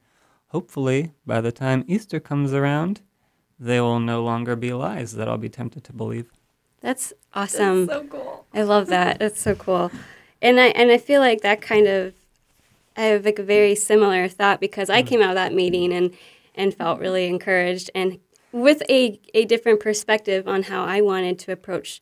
hopefully 0.48 1.14
by 1.26 1.40
the 1.40 1.52
time 1.52 1.86
Easter 1.88 2.20
comes 2.20 2.52
around 2.52 3.02
they 3.60 3.80
will 3.80 4.00
no 4.00 4.24
longer 4.24 4.56
be 4.56 4.74
lies 4.74 5.14
that 5.14 5.28
I'll 5.28 5.38
be 5.38 5.50
tempted 5.50 5.84
to 5.86 5.94
believe. 5.94 6.32
That's 6.82 7.14
awesome. 7.34 7.88
so 7.88 8.04
cool. 8.06 8.46
I 8.54 8.64
love 8.64 8.88
that. 8.88 9.20
That's 9.20 9.42
so 9.42 9.54
cool. 9.56 9.92
And 10.42 10.60
I 10.60 10.68
and 10.68 10.92
I 10.92 10.98
feel 10.98 11.22
like 11.22 11.42
that 11.42 11.62
kind 11.62 11.88
of 11.88 12.14
I 12.96 13.04
have 13.04 13.26
like 13.26 13.40
a 13.40 13.44
very 13.44 13.76
similar 13.76 14.28
thought 14.28 14.60
because 14.60 14.90
I 14.90 15.04
came 15.04 15.22
out 15.22 15.30
of 15.30 15.36
that 15.36 15.54
meeting 15.54 15.94
and 15.94 16.14
and 16.56 16.74
felt 16.74 17.00
really 17.00 17.28
encouraged 17.28 17.90
and 17.96 18.20
with 18.52 18.82
a 18.90 19.20
a 19.34 19.46
different 19.46 19.80
perspective 19.80 20.48
on 20.48 20.64
how 20.64 20.84
I 20.84 21.02
wanted 21.02 21.40
to 21.40 21.52
approach 21.52 22.02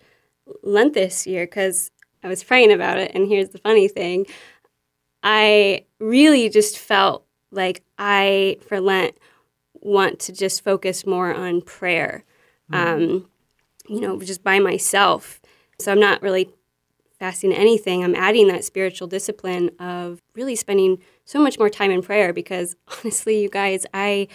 Lent 0.63 0.93
this 0.93 1.27
year 1.27 1.45
because 1.45 1.91
I 2.23 2.27
was 2.27 2.43
praying 2.43 2.71
about 2.71 2.97
it 2.97 3.11
and 3.13 3.27
here's 3.27 3.49
the 3.49 3.59
funny 3.59 3.87
thing. 3.87 4.25
I 5.23 5.85
really 5.99 6.49
just 6.49 6.77
felt 6.77 7.25
like 7.51 7.83
I 7.97 8.57
for 8.67 8.79
Lent 8.79 9.17
want 9.73 10.19
to 10.19 10.33
just 10.33 10.63
focus 10.63 11.05
more 11.05 11.33
on 11.33 11.61
prayer. 11.61 12.23
Um, 12.71 13.29
you 13.87 14.01
know, 14.01 14.19
just 14.19 14.43
by 14.43 14.59
myself. 14.59 15.39
So 15.79 15.91
I'm 15.91 15.99
not 15.99 16.21
really 16.21 16.49
fasting 17.19 17.53
anything. 17.53 18.03
I'm 18.03 18.15
adding 18.15 18.47
that 18.47 18.63
spiritual 18.63 19.07
discipline 19.07 19.71
of 19.79 20.21
really 20.35 20.55
spending 20.55 20.99
so 21.25 21.41
much 21.41 21.57
more 21.57 21.69
time 21.69 21.91
in 21.91 22.01
prayer 22.01 22.33
because 22.33 22.75
honestly, 22.99 23.41
you 23.41 23.49
guys, 23.49 23.85
I 23.93 24.27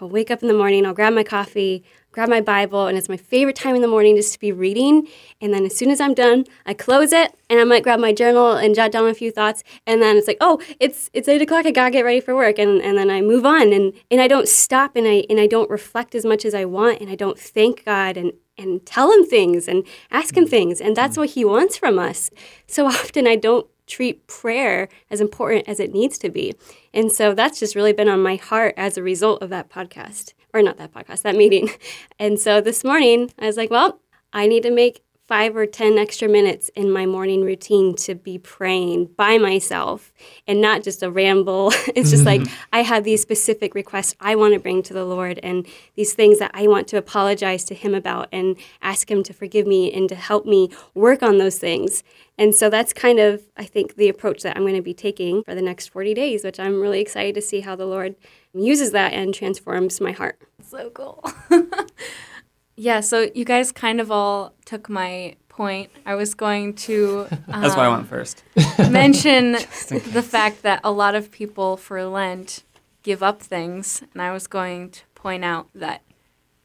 I'll 0.00 0.08
wake 0.08 0.30
up 0.30 0.42
in 0.42 0.48
the 0.48 0.54
morning, 0.54 0.86
I'll 0.86 0.94
grab 0.94 1.12
my 1.12 1.22
coffee, 1.22 1.84
grab 2.12 2.28
my 2.28 2.40
Bible, 2.40 2.86
and 2.86 2.96
it's 2.96 3.08
my 3.08 3.16
favorite 3.16 3.56
time 3.56 3.74
in 3.74 3.82
the 3.82 3.88
morning 3.88 4.16
just 4.16 4.32
to 4.34 4.38
be 4.38 4.52
reading. 4.52 5.08
And 5.40 5.52
then 5.52 5.64
as 5.64 5.76
soon 5.76 5.90
as 5.90 6.00
I'm 6.00 6.14
done, 6.14 6.44
I 6.66 6.74
close 6.74 7.12
it 7.12 7.34
and 7.50 7.58
I 7.58 7.64
might 7.64 7.82
grab 7.82 7.98
my 7.98 8.12
journal 8.12 8.52
and 8.52 8.74
jot 8.74 8.92
down 8.92 9.08
a 9.08 9.14
few 9.14 9.30
thoughts. 9.30 9.64
And 9.86 10.00
then 10.00 10.16
it's 10.16 10.28
like, 10.28 10.38
oh, 10.40 10.60
it's 10.78 11.10
it's 11.12 11.28
eight 11.28 11.42
o'clock, 11.42 11.66
I 11.66 11.70
gotta 11.70 11.90
get 11.90 12.04
ready 12.04 12.20
for 12.20 12.36
work. 12.36 12.58
And, 12.58 12.80
and 12.82 12.96
then 12.96 13.10
I 13.10 13.20
move 13.20 13.44
on 13.44 13.72
and, 13.72 13.92
and 14.10 14.20
I 14.20 14.28
don't 14.28 14.48
stop 14.48 14.94
and 14.94 15.06
I 15.06 15.24
and 15.28 15.40
I 15.40 15.46
don't 15.46 15.70
reflect 15.70 16.14
as 16.14 16.24
much 16.24 16.44
as 16.44 16.54
I 16.54 16.64
want 16.64 17.00
and 17.00 17.10
I 17.10 17.14
don't 17.14 17.38
thank 17.38 17.84
God 17.84 18.16
and 18.16 18.32
and 18.58 18.84
tell 18.84 19.10
him 19.10 19.24
things 19.24 19.66
and 19.66 19.84
ask 20.10 20.36
him 20.36 20.46
things. 20.46 20.80
And 20.80 20.94
that's 20.94 21.16
what 21.16 21.30
he 21.30 21.44
wants 21.44 21.76
from 21.76 21.98
us. 21.98 22.30
So 22.66 22.86
often 22.98 23.26
I 23.26 23.36
don't 23.36 23.66
treat 23.86 24.26
prayer 24.26 24.88
as 25.10 25.20
important 25.20 25.68
as 25.68 25.80
it 25.80 25.92
needs 25.92 26.18
to 26.18 26.30
be. 26.30 26.54
And 26.94 27.10
so 27.10 27.34
that's 27.34 27.58
just 27.58 27.74
really 27.74 27.92
been 27.92 28.08
on 28.08 28.22
my 28.22 28.36
heart 28.36 28.74
as 28.76 28.96
a 28.96 29.02
result 29.02 29.42
of 29.42 29.50
that 29.50 29.68
podcast, 29.68 30.32
or 30.52 30.62
not 30.62 30.76
that 30.78 30.92
podcast, 30.92 31.22
that 31.22 31.36
meeting. 31.36 31.70
And 32.18 32.38
so 32.38 32.60
this 32.60 32.84
morning 32.84 33.32
I 33.38 33.46
was 33.46 33.56
like, 33.56 33.70
well, 33.70 34.00
I 34.32 34.46
need 34.46 34.62
to 34.62 34.70
make 34.70 35.02
five 35.32 35.56
or 35.56 35.64
10 35.64 35.98
extra 35.98 36.28
minutes 36.28 36.68
in 36.74 36.90
my 36.90 37.06
morning 37.06 37.42
routine 37.42 37.94
to 37.94 38.14
be 38.14 38.36
praying 38.38 39.06
by 39.16 39.38
myself 39.38 40.12
and 40.46 40.60
not 40.60 40.82
just 40.82 41.02
a 41.02 41.10
ramble. 41.10 41.72
it's 41.94 42.10
just 42.10 42.26
like 42.26 42.42
mm-hmm. 42.42 42.54
I 42.72 42.82
have 42.82 43.04
these 43.04 43.22
specific 43.22 43.74
requests 43.74 44.14
I 44.20 44.34
want 44.34 44.54
to 44.54 44.60
bring 44.60 44.82
to 44.82 44.92
the 44.92 45.04
Lord 45.04 45.40
and 45.42 45.66
these 45.94 46.12
things 46.12 46.38
that 46.38 46.50
I 46.54 46.66
want 46.66 46.86
to 46.88 46.98
apologize 46.98 47.64
to 47.64 47.74
Him 47.74 47.94
about 47.94 48.28
and 48.30 48.56
ask 48.82 49.10
Him 49.10 49.22
to 49.22 49.32
forgive 49.32 49.66
me 49.66 49.92
and 49.92 50.08
to 50.08 50.14
help 50.14 50.44
me 50.44 50.70
work 50.94 51.22
on 51.22 51.38
those 51.38 51.58
things. 51.58 52.02
And 52.42 52.56
so 52.56 52.68
that's 52.68 52.92
kind 52.92 53.20
of, 53.20 53.40
I 53.56 53.64
think, 53.64 53.94
the 53.94 54.08
approach 54.08 54.42
that 54.42 54.56
I'm 54.56 54.64
going 54.64 54.74
to 54.74 54.82
be 54.82 54.94
taking 54.94 55.44
for 55.44 55.54
the 55.54 55.62
next 55.62 55.90
40 55.90 56.12
days, 56.12 56.42
which 56.42 56.58
I'm 56.58 56.80
really 56.80 57.00
excited 57.00 57.36
to 57.36 57.40
see 57.40 57.60
how 57.60 57.76
the 57.76 57.86
Lord 57.86 58.16
uses 58.52 58.90
that 58.90 59.12
and 59.12 59.32
transforms 59.32 60.00
my 60.00 60.10
heart. 60.10 60.42
So 60.60 60.90
cool. 60.90 61.24
yeah, 62.76 62.98
so 62.98 63.30
you 63.32 63.44
guys 63.44 63.70
kind 63.70 64.00
of 64.00 64.10
all 64.10 64.54
took 64.64 64.88
my 64.88 65.36
point. 65.48 65.92
I 66.04 66.16
was 66.16 66.34
going 66.34 66.74
to 66.88 67.28
That's 67.46 67.76
why 67.76 67.84
I 67.84 67.86
um, 67.86 67.92
went 67.92 68.08
first. 68.08 68.42
mention 68.90 69.52
the 69.52 70.26
fact 70.28 70.62
that 70.62 70.80
a 70.82 70.90
lot 70.90 71.14
of 71.14 71.30
people 71.30 71.76
for 71.76 72.04
Lent 72.06 72.64
give 73.04 73.22
up 73.22 73.40
things, 73.40 74.02
and 74.12 74.20
I 74.20 74.32
was 74.32 74.48
going 74.48 74.90
to 74.90 75.02
point 75.14 75.44
out 75.44 75.68
that 75.76 76.02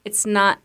it's 0.04 0.26
not 0.26 0.58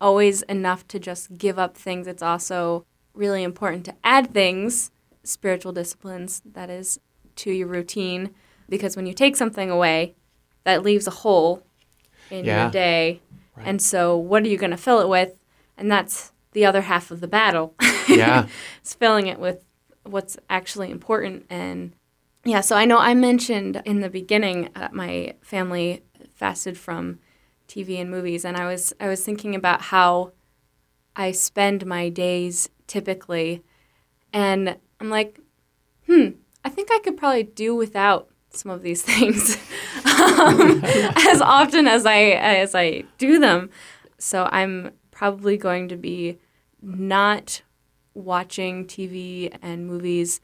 always 0.00 0.40
enough 0.44 0.88
to 0.88 0.98
just 0.98 1.36
give 1.36 1.58
up 1.58 1.76
things. 1.76 2.06
It's 2.06 2.22
also 2.22 2.86
really 3.16 3.42
important 3.42 3.84
to 3.86 3.94
add 4.04 4.32
things, 4.32 4.90
spiritual 5.24 5.72
disciplines, 5.72 6.42
that 6.44 6.70
is, 6.70 7.00
to 7.36 7.50
your 7.50 7.68
routine, 7.68 8.34
because 8.68 8.96
when 8.96 9.06
you 9.06 9.14
take 9.14 9.36
something 9.36 9.70
away, 9.70 10.14
that 10.64 10.82
leaves 10.82 11.06
a 11.06 11.10
hole 11.10 11.62
in 12.30 12.44
Yeah. 12.44 12.62
your 12.64 12.70
day. 12.70 13.20
And 13.56 13.80
so, 13.80 14.16
what 14.16 14.42
are 14.44 14.48
you 14.48 14.58
going 14.58 14.70
to 14.72 14.76
fill 14.76 15.00
it 15.00 15.08
with? 15.08 15.38
And 15.78 15.90
that's 15.90 16.32
the 16.52 16.64
other 16.66 16.82
half 16.82 17.10
of 17.10 17.20
the 17.20 17.28
battle. 17.28 17.74
Yeah. 18.08 18.46
it's 18.80 18.94
filling 18.94 19.26
it 19.26 19.40
with 19.40 19.64
what's 20.04 20.36
actually 20.48 20.92
important 20.92 21.44
and 21.50 21.92
yeah 22.44 22.60
so 22.60 22.76
i 22.76 22.84
know 22.84 22.98
i 22.98 23.12
mentioned 23.14 23.82
in 23.84 24.00
the 24.00 24.08
beginning 24.08 24.68
that 24.76 24.92
my 24.94 25.34
family 25.42 26.04
fasted 26.32 26.78
from 26.78 27.18
tv 27.66 28.00
and 28.00 28.08
movies 28.08 28.44
and 28.44 28.56
i 28.56 28.64
was 28.64 28.92
i 29.00 29.08
was 29.08 29.24
thinking 29.24 29.56
about 29.56 29.82
how 29.82 30.30
i 31.16 31.32
spend 31.32 31.84
my 31.84 32.08
days 32.08 32.68
typically 32.86 33.62
and 34.32 34.76
i'm 35.00 35.10
like 35.10 35.40
hmm 36.06 36.28
i 36.64 36.68
think 36.68 36.90
i 36.92 36.98
could 37.00 37.16
probably 37.16 37.42
do 37.42 37.74
without 37.74 38.28
some 38.50 38.70
of 38.70 38.82
these 38.82 39.02
things 39.10 39.56
um, 40.04 40.82
as 40.84 41.40
often 41.40 41.86
as 41.86 42.06
i 42.06 42.18
as 42.18 42.74
i 42.74 43.02
do 43.18 43.38
them 43.38 43.70
so 44.18 44.48
i'm 44.52 44.90
probably 45.10 45.56
going 45.56 45.88
to 45.88 45.96
be 45.96 46.38
not 46.82 47.62
watching 48.16 48.86
TV 48.86 49.54
and 49.62 49.86
movies 49.86 50.40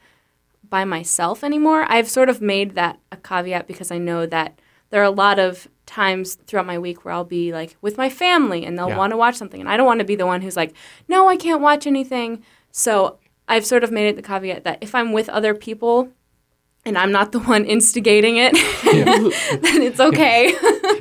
by 0.67 0.85
myself 0.85 1.43
anymore. 1.43 1.85
I've 1.87 2.09
sort 2.09 2.29
of 2.29 2.41
made 2.41 2.75
that 2.75 2.99
a 3.11 3.17
caveat 3.17 3.67
because 3.67 3.91
I 3.91 3.97
know 3.97 4.25
that 4.25 4.59
there 4.89 5.01
are 5.01 5.05
a 5.05 5.11
lot 5.11 5.39
of 5.39 5.67
times 5.85 6.35
throughout 6.47 6.65
my 6.65 6.79
week 6.79 7.03
where 7.03 7.13
I'll 7.13 7.23
be 7.25 7.51
like 7.51 7.75
with 7.81 7.97
my 7.97 8.09
family 8.09 8.65
and 8.65 8.77
they'll 8.77 8.89
Yeah. 8.89 8.97
want 8.97 9.11
to 9.11 9.17
watch 9.17 9.35
something 9.35 9.59
and 9.59 9.69
I 9.69 9.75
don't 9.77 9.85
want 9.85 9.99
to 9.99 10.05
be 10.05 10.15
the 10.15 10.25
one 10.25 10.41
who's 10.41 10.55
like, 10.55 10.73
"No, 11.07 11.27
I 11.27 11.35
can't 11.35 11.61
watch 11.61 11.85
anything." 11.85 12.43
So, 12.71 13.17
I've 13.47 13.65
sort 13.65 13.83
of 13.83 13.91
made 13.91 14.07
it 14.07 14.15
the 14.15 14.21
caveat 14.21 14.63
that 14.63 14.77
if 14.81 14.95
I'm 14.95 15.11
with 15.11 15.27
other 15.29 15.53
people 15.53 16.09
and 16.85 16.97
I'm 16.97 17.11
not 17.11 17.31
the 17.33 17.39
one 17.53 17.65
instigating 17.65 18.37
it, 18.37 18.53
then 19.61 19.81
it's 19.81 19.99
okay. 19.99 20.53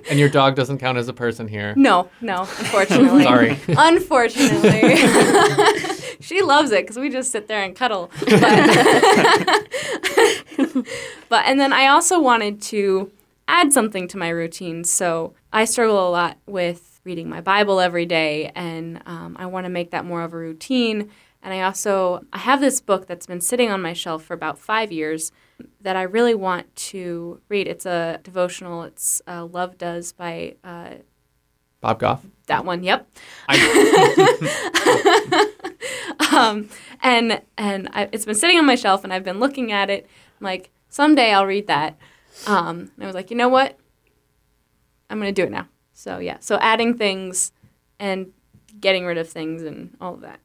and 0.11 0.19
your 0.19 0.29
dog 0.29 0.57
doesn't 0.57 0.79
count 0.79 0.99
as 0.99 1.07
a 1.09 1.13
person 1.13 1.47
here. 1.49 1.75
no, 1.77 2.11
no, 2.21 2.41
unfortunately. 2.41 3.23
Sorry. 3.25 3.59
Unfortunately. 3.69 4.97
she 6.21 6.43
loves 6.43 6.73
it 6.73 6.83
because 6.83 6.99
we 6.99 7.09
just 7.09 7.31
sit 7.31 7.47
there 7.49 7.63
and 7.63 7.75
cuddle. 7.77 8.11
But, 8.27 8.39
but, 11.29 11.45
and 11.47 11.59
then 11.61 11.73
I 11.73 11.87
also 11.89 12.21
wanted 12.21 12.61
to 12.63 13.11
add 13.49 13.73
something 13.73 14.09
to 14.09 14.19
my 14.19 14.29
routine. 14.29 14.85
So 14.85 15.35
I 15.53 15.65
struggle 15.65 16.09
a 16.09 16.11
lot 16.11 16.39
with 16.47 17.01
reading 17.05 17.29
my 17.29 17.41
Bible 17.41 17.81
every 17.81 18.07
day, 18.07 18.53
and 18.55 19.03
um, 19.07 19.37
I 19.39 19.47
want 19.47 19.65
to 19.67 19.71
make 19.71 19.91
that 19.91 20.05
more 20.05 20.23
of 20.23 20.33
a 20.33 20.37
routine. 20.37 21.11
And 21.43 21.53
I 21.53 21.63
also 21.63 22.25
I 22.33 22.39
have 22.39 22.61
this 22.61 22.81
book 22.81 23.07
that's 23.07 23.27
been 23.27 23.41
sitting 23.41 23.71
on 23.71 23.83
my 23.83 23.93
shelf 23.93 24.23
for 24.25 24.35
about 24.35 24.59
five 24.59 24.93
years 24.93 25.33
that 25.81 25.97
I 25.97 26.03
really 26.03 26.35
want 26.35 26.75
to 26.77 27.41
read. 27.49 27.67
It's 27.67 27.87
a 27.87 28.21
devotional. 28.23 28.85
It's 28.85 29.21
uh, 29.27 29.45
Love 29.47 29.77
Does 29.77 30.13
by 30.13 30.55
uh, 30.63 30.95
Bob 31.81 31.99
Goff. 31.99 32.25
that 32.47 32.65
one. 32.65 32.85
Yep. 32.85 33.09
I, 33.49 34.29
um, 36.33 36.69
and 37.03 37.43
and 37.59 37.89
I, 37.93 38.09
it's 38.13 38.25
been 38.25 38.37
sitting 38.37 38.59
on 38.59 38.67
my 38.67 38.77
shelf, 38.77 39.03
and 39.03 39.13
I've 39.13 39.25
been 39.25 39.41
looking 39.41 39.73
at 39.73 39.91
it. 39.91 40.07
I'm 40.41 40.45
like, 40.45 40.71
someday 40.89 41.33
I'll 41.33 41.47
read 41.47 41.67
that. 41.67 41.99
Um, 42.47 42.91
and 42.97 43.05
I 43.05 43.07
was 43.07 43.15
like, 43.15 43.31
you 43.31 43.37
know 43.37 43.49
what? 43.49 43.79
I'm 45.11 45.19
gonna 45.19 45.33
do 45.33 45.45
it 45.45 45.51
now. 45.51 45.69
So 45.93 46.19
yeah, 46.19 46.39
so 46.41 46.59
adding 46.61 46.97
things 46.97 47.53
and 47.99 48.33
getting 48.81 49.05
rid 49.05 49.19
of 49.19 49.29
things 49.29 49.63
and 49.63 49.97
all 50.01 50.15
of 50.15 50.23
that. 50.23 50.41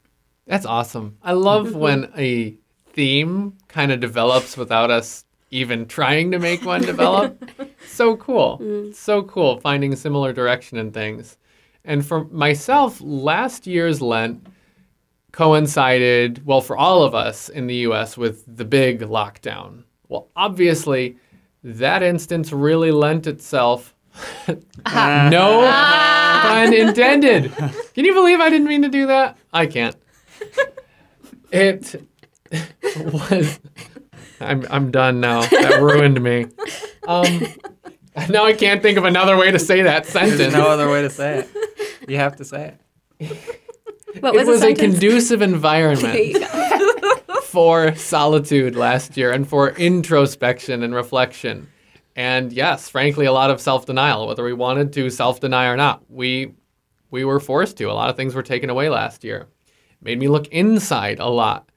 that's 0.46 0.66
awesome. 0.66 1.16
I 1.22 1.32
love 1.50 1.74
when 1.74 2.12
a 2.16 2.56
theme 2.92 3.56
kind 3.68 3.92
of 3.92 4.00
develops 4.00 4.56
without 4.56 4.90
us 4.90 5.24
even 5.50 5.86
trying 5.86 6.30
to 6.32 6.38
make 6.38 6.64
one 6.64 6.82
develop. 6.82 7.42
so 7.86 8.16
cool. 8.16 8.90
So 8.92 9.22
cool 9.22 9.60
finding 9.60 9.96
similar 9.96 10.32
direction 10.32 10.78
in 10.78 10.92
things. 10.92 11.38
And 11.84 12.04
for 12.04 12.24
myself, 12.26 13.00
last 13.00 13.66
year's 13.66 14.02
Lent 14.02 14.46
coincided, 15.32 16.44
well, 16.44 16.60
for 16.60 16.76
all 16.76 17.02
of 17.02 17.14
us 17.14 17.48
in 17.48 17.66
the 17.66 17.76
US 17.76 18.16
with 18.16 18.44
the 18.56 18.64
big 18.64 19.00
lockdown. 19.00 19.84
Well, 20.08 20.28
obviously, 20.36 21.16
that 21.64 22.02
instance 22.02 22.52
really 22.52 22.90
lent 22.92 23.26
itself. 23.26 23.94
no 24.48 25.60
pun 26.42 26.72
intended. 26.74 27.52
Can 27.94 28.04
you 28.04 28.14
believe 28.14 28.40
I 28.40 28.50
didn't 28.50 28.66
mean 28.68 28.82
to 28.82 28.88
do 28.88 29.06
that? 29.06 29.36
I 29.52 29.66
can't. 29.66 29.96
It 31.50 31.94
was. 32.96 33.60
I'm 34.40 34.66
I'm 34.70 34.90
done 34.90 35.20
now. 35.20 35.42
That 35.42 35.80
ruined 35.80 36.20
me. 36.22 36.46
Um, 37.06 37.46
now 38.28 38.44
I 38.44 38.52
can't 38.52 38.82
think 38.82 38.98
of 38.98 39.04
another 39.04 39.36
way 39.36 39.50
to 39.50 39.58
say 39.58 39.82
that 39.82 40.04
There's 40.04 40.30
sentence. 40.30 40.54
no 40.54 40.68
other 40.68 40.88
way 40.90 41.02
to 41.02 41.10
say 41.10 41.38
it. 41.40 41.48
You 42.08 42.16
have 42.16 42.36
to 42.36 42.44
say 42.44 42.74
it. 43.20 43.36
What 44.20 44.34
was 44.34 44.42
it 44.42 44.46
was, 44.46 44.46
was 44.46 44.60
the 44.60 44.66
a 44.66 44.76
sentence? 44.76 44.98
conducive 44.98 45.42
environment 45.42 46.14
for 47.48 47.94
solitude 47.94 48.76
last 48.76 49.16
year 49.16 49.32
and 49.32 49.48
for 49.48 49.70
introspection 49.70 50.82
and 50.82 50.94
reflection. 50.94 51.66
And 52.14 52.52
yes, 52.52 52.90
frankly, 52.90 53.24
a 53.24 53.32
lot 53.32 53.50
of 53.50 53.60
self-denial, 53.60 54.26
whether 54.26 54.44
we 54.44 54.52
wanted 54.52 54.92
to 54.92 55.08
self-deny 55.08 55.66
or 55.66 55.76
not. 55.76 56.02
We 56.10 56.54
we 57.10 57.24
were 57.24 57.40
forced 57.40 57.78
to. 57.78 57.84
A 57.84 57.92
lot 57.94 58.10
of 58.10 58.16
things 58.16 58.34
were 58.34 58.42
taken 58.42 58.68
away 58.68 58.90
last 58.90 59.24
year. 59.24 59.46
It 59.66 60.02
made 60.02 60.18
me 60.18 60.28
look 60.28 60.46
inside 60.48 61.20
a 61.20 61.28
lot. 61.28 61.70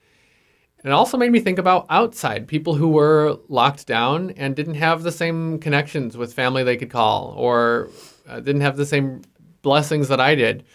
And 0.84 0.92
it 0.92 0.94
also 0.94 1.18
made 1.18 1.32
me 1.32 1.40
think 1.40 1.58
about 1.58 1.86
outside 1.90 2.50
people 2.50 2.76
who 2.76 2.90
were 2.90 3.38
locked 3.48 3.88
down 3.88 4.32
and 4.32 4.56
didn't 4.56 4.74
have 4.74 5.04
the 5.04 5.12
same 5.12 5.58
connections 5.60 6.18
with 6.18 6.34
family 6.34 6.64
they 6.64 6.76
could 6.76 6.90
call 6.90 7.34
or 7.38 7.90
uh, 8.28 8.42
didn't 8.42 8.62
have 8.62 8.76
the 8.76 8.86
same 8.86 9.22
blessings 9.62 10.10
that 10.10 10.20
I 10.20 10.36
did. 10.36 10.66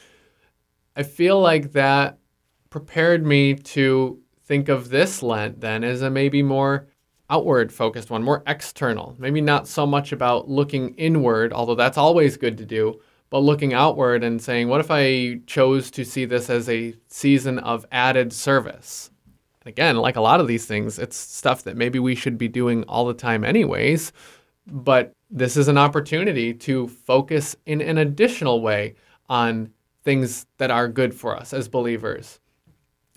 I 0.94 1.02
feel 1.02 1.38
like 1.38 1.72
that 1.72 2.18
prepared 2.70 3.26
me 3.26 3.54
to 3.54 4.22
think 4.46 4.68
of 4.68 4.88
this 4.88 5.22
Lent 5.22 5.60
then 5.60 5.84
as 5.84 6.02
a 6.02 6.10
maybe 6.10 6.42
more 6.42 6.86
outward 7.28 7.72
focused 7.72 8.10
one, 8.10 8.22
more 8.22 8.42
external. 8.46 9.16
Maybe 9.18 9.40
not 9.40 9.66
so 9.66 9.84
much 9.86 10.12
about 10.12 10.48
looking 10.48 10.94
inward, 10.94 11.52
although 11.52 11.74
that's 11.74 11.98
always 11.98 12.36
good 12.36 12.56
to 12.58 12.64
do, 12.64 13.00
but 13.30 13.40
looking 13.40 13.74
outward 13.74 14.22
and 14.22 14.40
saying, 14.40 14.68
what 14.68 14.80
if 14.80 14.90
I 14.90 15.40
chose 15.46 15.90
to 15.92 16.04
see 16.04 16.24
this 16.24 16.48
as 16.48 16.68
a 16.68 16.94
season 17.08 17.58
of 17.58 17.84
added 17.90 18.32
service? 18.32 19.10
Again, 19.64 19.96
like 19.96 20.14
a 20.14 20.20
lot 20.20 20.40
of 20.40 20.46
these 20.46 20.66
things, 20.66 21.00
it's 21.00 21.16
stuff 21.16 21.64
that 21.64 21.76
maybe 21.76 21.98
we 21.98 22.14
should 22.14 22.38
be 22.38 22.46
doing 22.46 22.84
all 22.84 23.04
the 23.04 23.14
time, 23.14 23.44
anyways. 23.44 24.12
But 24.68 25.12
this 25.28 25.56
is 25.56 25.66
an 25.66 25.78
opportunity 25.78 26.54
to 26.54 26.86
focus 26.86 27.56
in 27.66 27.80
an 27.80 27.98
additional 27.98 28.60
way 28.60 28.94
on 29.28 29.72
things 30.04 30.46
that 30.58 30.70
are 30.70 30.86
good 30.86 31.12
for 31.12 31.36
us 31.36 31.52
as 31.52 31.66
believers. 31.66 32.38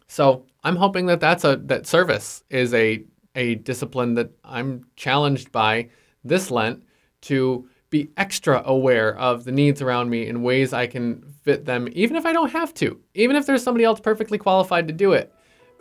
So 0.08 0.48
I'm 0.64 0.76
hoping 0.76 1.06
that 1.08 1.20
that's 1.20 1.44
a 1.44 1.58
that 1.66 1.88
service 1.88 2.44
is 2.50 2.74
a 2.74 3.04
a 3.36 3.56
discipline 3.56 4.16
that 4.16 4.32
I'm 4.44 4.86
challenged 4.96 5.52
by 5.52 5.90
this 6.24 6.52
Lent 6.52 6.84
to 7.22 7.68
be 7.90 8.10
extra 8.18 8.62
aware 8.66 9.18
of 9.18 9.46
the 9.46 9.52
needs 9.52 9.82
around 9.82 10.10
me 10.10 10.28
in 10.28 10.44
ways 10.44 10.74
I 10.74 10.88
can 10.88 11.24
fit 11.44 11.66
them, 11.66 11.88
even 11.94 12.16
if 12.16 12.26
I 12.26 12.34
don't 12.34 12.52
have 12.52 12.74
to, 12.76 13.00
even 13.16 13.36
if 13.36 13.46
there's 13.46 13.64
somebody 13.64 13.84
else 13.84 14.00
perfectly 14.00 14.38
qualified 14.38 14.88
to 14.88 14.94
do 14.94 15.14
it. 15.14 15.34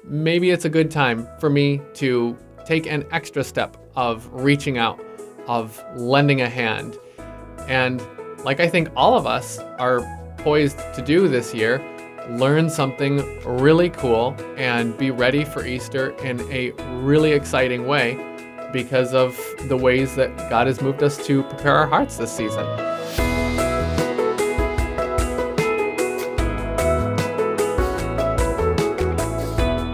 Maybe 0.05 0.51
it's 0.51 0.65
a 0.65 0.71
good 0.71 0.91
time 0.91 1.29
for 1.39 1.51
me 1.51 1.83
to 1.95 2.37
take 2.65 2.87
an 2.87 3.05
extra 3.11 3.45
step 3.45 3.77
of 3.97 4.29
reaching 4.33 4.79
out, 4.79 5.05
of 5.47 5.83
lending 5.97 6.41
a 6.41 6.49
hand. 6.49 6.97
And 7.67 8.03
like 8.45 8.61
I 8.61 8.69
think 8.69 8.89
all 8.97 9.17
of 9.17 9.27
us 9.27 9.59
are 9.79 10.01
poised 10.39 10.79
to 10.95 11.03
do 11.03 11.29
this 11.29 11.53
year, 11.53 11.79
learn 12.31 12.69
something 12.69 13.41
really 13.45 13.91
cool 13.91 14.37
and 14.57 14.97
be 14.99 15.11
ready 15.11 15.45
for 15.45 15.65
Easter 15.65 16.11
in 16.25 16.41
a 16.53 16.71
really 17.03 17.33
exciting 17.33 17.87
way 17.87 18.17
because 18.73 19.15
of 19.15 19.39
the 19.69 19.77
ways 19.77 20.15
that 20.17 20.37
God 20.51 20.67
has 20.67 20.81
moved 20.81 21.03
us 21.03 21.25
to 21.27 21.43
prepare 21.45 21.77
our 21.77 21.87
hearts 21.87 22.17
this 22.17 22.31
season. 22.31 22.67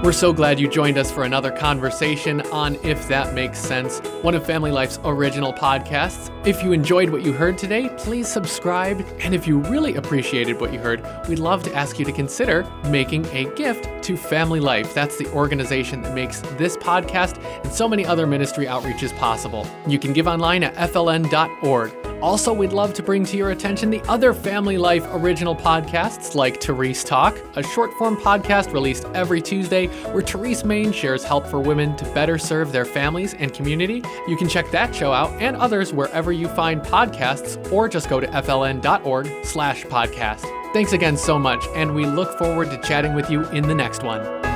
We're 0.05 0.12
so 0.12 0.35
glad 0.35 0.61
you 0.61 0.69
joined 0.69 0.99
us 0.99 1.11
for 1.11 1.25
another 1.25 1.51
conversation 1.51 2.43
on 2.53 2.77
If 2.83 3.09
That 3.09 3.33
Makes 3.33 3.59
Sense, 3.59 4.01
one 4.21 4.35
of 4.35 4.45
Family 4.45 4.71
Life's 4.71 5.01
original 5.03 5.51
podcasts. 5.51 6.31
If 6.47 6.62
you 6.62 6.73
enjoyed 6.73 7.09
what 7.09 7.23
you 7.23 7.33
heard 7.33 7.57
today, 7.57 7.88
please 7.97 8.29
subscribe. 8.29 9.03
And 9.21 9.35
if 9.35 9.47
you 9.47 9.61
really 9.61 9.95
appreciated 9.95 10.61
what 10.61 10.75
you 10.75 10.79
heard, 10.79 11.03
we'd 11.27 11.38
love 11.38 11.62
to 11.62 11.75
ask 11.75 11.99
you 11.99 12.05
to 12.05 12.12
consider 12.12 12.71
making 12.88 13.25
a 13.29 13.47
gift 13.55 13.88
to 14.05 14.14
Family 14.14 14.61
Life. 14.61 14.93
That's 14.93 15.17
the 15.17 15.27
organization 15.33 16.03
that 16.03 16.14
makes 16.14 16.40
this 16.59 16.77
podcast 16.77 17.43
and 17.64 17.73
so 17.73 17.88
many 17.88 18.05
other 18.05 18.27
ministry 18.27 18.67
outreaches 18.67 19.17
possible. 19.17 19.67
You 19.87 19.99
can 19.99 20.12
give 20.12 20.27
online 20.27 20.64
at 20.64 20.75
fln.org. 20.75 22.04
Also, 22.25 22.55
we'd 22.55 22.73
love 22.73 22.95
to 22.95 23.03
bring 23.03 23.23
to 23.23 23.37
your 23.37 23.51
attention 23.51 23.91
the 23.91 24.01
other 24.09 24.33
Family 24.33 24.79
Life 24.79 25.07
original 25.11 25.55
podcasts 25.55 26.35
like 26.35 26.59
Therese 26.59 27.05
Talk, 27.05 27.39
a 27.55 27.63
short 27.63 27.93
form 27.99 28.17
podcast 28.17 28.73
released 28.73 29.05
every 29.13 29.43
Tuesday 29.43 29.89
where 30.11 30.23
Therese 30.23 30.65
Main 30.65 30.91
shares 30.91 31.23
help 31.23 31.47
for 31.47 31.61
women 31.61 31.95
to 31.97 32.05
better 32.15 32.39
serve 32.39 32.73
their 32.73 32.87
families 32.87 33.35
and 33.35 33.53
community. 33.53 34.03
You 34.27 34.39
can 34.39 34.49
check 34.49 34.71
that 34.71 34.95
show 34.95 35.13
out 35.13 35.33
and 35.33 35.55
others 35.55 35.93
wherever 35.93 36.33
you 36.33 36.49
find 36.49 36.81
podcasts 36.81 37.71
or 37.71 37.91
just 37.91 38.09
go 38.09 38.21
to 38.21 38.27
fln.org 38.27 39.31
slash 39.45 39.85
podcast. 39.85 40.47
Thanks 40.73 40.95
again 40.95 41.19
so 41.19 41.39
much, 41.39 41.63
and 41.75 41.95
we 41.95 42.07
look 42.07 42.39
forward 42.39 42.71
to 42.71 42.79
chatting 42.79 43.13
with 43.13 43.29
you 43.29 43.45
in 43.51 43.69
the 43.69 43.75
next 43.75 44.03
one. 44.03 44.54